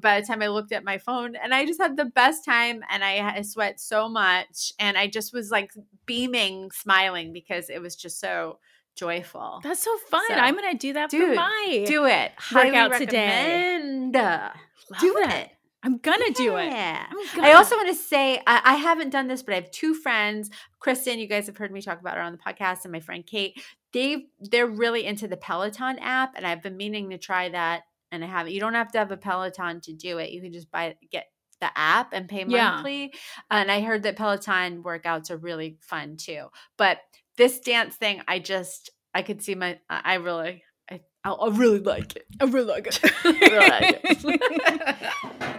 [0.00, 2.82] by the time I looked at my phone and I just had the best time
[2.90, 5.72] and I, I sweat so much and I just was like
[6.06, 8.58] beaming, smiling because it was just so
[8.98, 9.60] joyful.
[9.62, 10.22] That's so fun.
[10.28, 12.32] So, I'm gonna do that for dude, my Do it.
[12.52, 13.78] Workout today.
[14.12, 15.36] Love Do that.
[15.36, 15.50] it.
[15.82, 16.66] I'm gonna do it.
[16.66, 17.06] Yeah.
[17.08, 17.52] I'm I gonna.
[17.52, 21.18] also want to say I, I haven't done this, but I have two friends, Kristen.
[21.20, 23.60] You guys have heard me talk about her on the podcast, and my friend Kate.
[23.92, 28.24] They they're really into the Peloton app, and I've been meaning to try that, and
[28.24, 28.52] I haven't.
[28.52, 30.30] You don't have to have a Peloton to do it.
[30.30, 31.26] You can just buy get
[31.60, 32.70] the app and pay Yeah.
[32.70, 33.12] monthly.
[33.50, 36.46] And I heard that Peloton workouts are really fun too.
[36.76, 36.98] But
[37.36, 42.16] this dance thing, I just I could see my I really I I really like
[42.16, 42.26] it.
[42.40, 43.02] I really like it.
[43.24, 44.24] really like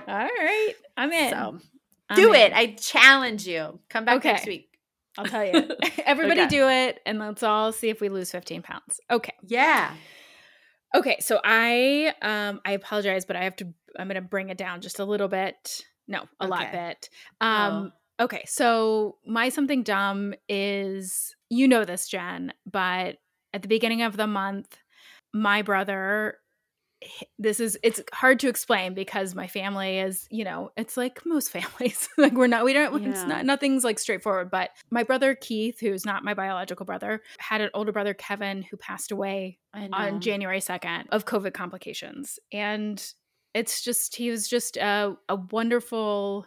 [0.08, 1.30] All right, I'm in.
[1.30, 1.60] So
[2.10, 2.40] I'm do in.
[2.42, 2.54] it.
[2.54, 3.80] I challenge you.
[3.90, 4.70] Come back next week.
[5.18, 5.70] I'll tell you.
[6.06, 6.50] Everybody Okay.
[6.50, 9.00] do it, and let's all see if we lose 15 pounds.
[9.12, 9.34] Okay.
[9.44, 9.94] Yeah.
[10.96, 11.18] Okay.
[11.20, 13.74] So I um I apologize, but I have to.
[13.98, 15.82] I'm gonna bring it down just a little bit.
[16.08, 17.10] No, a lot bit.
[17.42, 17.94] Um.
[18.20, 18.44] Okay.
[18.48, 23.18] So my something dumb is you know this, Jen, but
[23.54, 24.78] at the beginning of the month,
[25.34, 26.38] my brother.
[27.38, 31.50] This is it's hard to explain because my family is you know it's like most
[31.52, 35.80] families like we're not we don't it's not nothing's like straightforward but my brother Keith
[35.80, 40.60] who's not my biological brother had an older brother Kevin who passed away on January
[40.60, 42.40] 2nd of COVID complications.
[42.52, 43.02] And
[43.60, 46.46] it's just, he was just a, a wonderful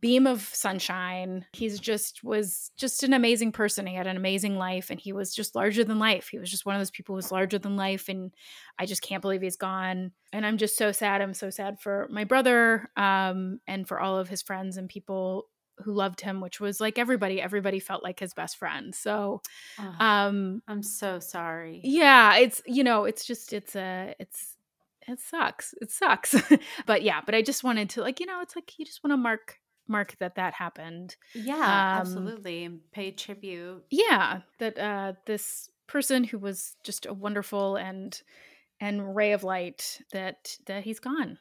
[0.00, 1.44] beam of sunshine.
[1.52, 3.86] He's just was just an amazing person.
[3.86, 6.28] He had an amazing life and he was just larger than life.
[6.28, 8.08] He was just one of those people who was larger than life.
[8.08, 8.32] And
[8.78, 10.10] I just can't believe he's gone.
[10.32, 11.22] And I'm just so sad.
[11.22, 15.46] I'm so sad for my brother um, and for all of his friends and people
[15.78, 18.94] who loved him, which was like everybody, everybody felt like his best friend.
[18.94, 19.40] So,
[19.78, 21.80] Ugh, um, I'm so sorry.
[21.84, 24.55] yeah it's you know it's just it's a it's
[25.08, 26.34] it sucks it sucks
[26.86, 29.12] but yeah but i just wanted to like you know it's like you just want
[29.12, 32.64] to mark mark that that happened Yeah, Um, absolutely.
[32.64, 33.84] And pay tribute.
[33.90, 38.20] yeah that uh this person who was just a wonderful and
[38.80, 41.38] and ray of light that that he's gone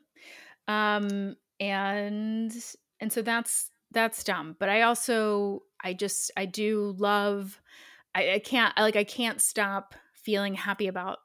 [0.68, 2.53] um and
[2.99, 7.61] and so that's that's dumb but i also i just i do love
[8.16, 11.20] i, I can't I, like i can't stop feeling happy about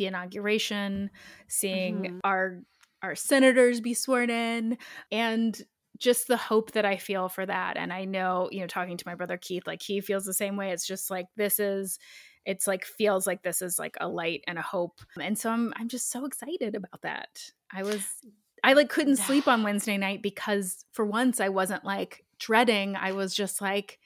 [0.00, 1.10] the inauguration
[1.48, 2.20] seeing Mhm.
[2.24, 2.62] our
[3.02, 4.78] our senators be sworn in
[5.12, 5.62] and
[5.98, 7.76] just the hope that I feel for that.
[7.76, 10.56] And I know, you know, talking to my brother Keith, like he feels the same
[10.56, 10.72] way.
[10.72, 11.98] It's just like this is
[12.46, 15.00] it's like feels like this is like a light and a hope.
[15.20, 17.52] And so I'm I'm just so excited about that.
[17.72, 18.16] I was
[18.64, 22.96] I like couldn't sleep on Wednesday night because for once I wasn't like dreading.
[22.96, 23.98] I was just like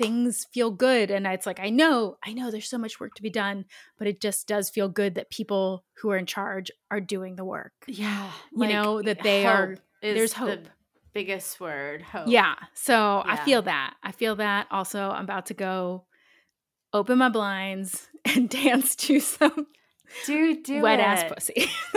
[0.00, 3.22] things feel good and it's like I know, I know there's so much work to
[3.22, 3.64] be done,
[3.98, 7.44] but it just does feel good that people who are in charge are doing the
[7.44, 7.72] work.
[7.86, 8.30] Yeah.
[8.56, 10.68] You know, that they are- hope there's the hope.
[11.12, 12.00] biggest word.
[12.02, 12.26] Hope.
[12.28, 12.54] Yeah.
[12.74, 13.94] So I feel that.
[14.02, 14.66] I feel that.
[14.70, 16.06] Also, I'm about to go
[16.92, 19.66] open my blinds and dance to some
[20.26, 21.02] Do do wet it.
[21.02, 21.66] ass pussy.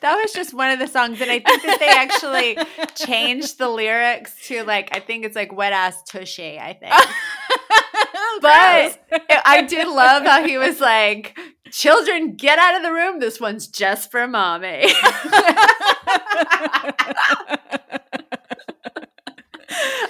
[0.00, 2.56] that was just one of the songs, and I think that they actually
[2.94, 6.58] changed the lyrics to like I think it's like wet ass tushy.
[6.58, 6.92] I think.
[8.40, 8.98] But
[9.46, 11.38] I did love how he was like,
[11.70, 13.18] "Children, get out of the room.
[13.20, 14.86] This one's just for mommy."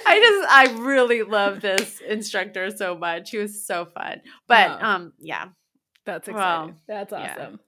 [0.07, 3.31] I just, I really love this instructor so much.
[3.31, 4.21] He was so fun.
[4.47, 4.95] But Wow.
[4.95, 5.45] um, yeah,
[6.05, 6.75] That's exciting.
[6.87, 7.59] That's awesome.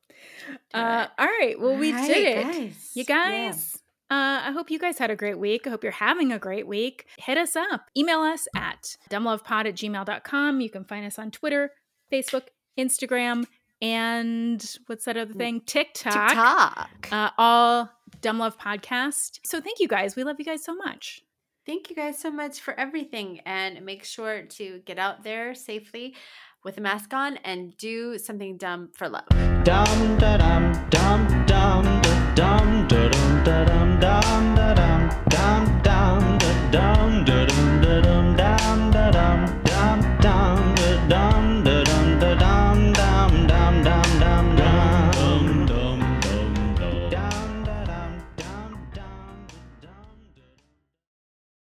[0.73, 1.59] Do Uh, all right.
[1.59, 2.43] Well, we All did it.
[2.43, 2.91] guys.
[2.95, 3.15] You Yeah.
[3.49, 3.75] guys,
[4.09, 5.67] uh, I hope you guys had a great week.
[5.67, 7.05] I hope you're having a great week.
[7.19, 7.89] Hit us up.
[7.95, 10.61] Email us at dumblovepod at gmail.com.
[10.61, 11.71] You can find us on Twitter,
[12.11, 13.45] Facebook, Instagram,
[13.81, 15.61] and what's that other thing?
[15.61, 16.29] TikTok.
[16.29, 17.07] TikTok.
[17.11, 19.39] Uh, all Dumb Love Podcast.
[19.45, 20.15] So thank you guys.
[20.15, 21.21] We love you guys so much.
[21.65, 23.41] Thank you guys so much for everything.
[23.45, 26.15] And make sure to get out there safely
[26.63, 29.27] with a mask on and do something dumb for love.
[29.63, 32.01] Dum da dum dum dum
[32.35, 35.76] dum dum dum dum dum dum.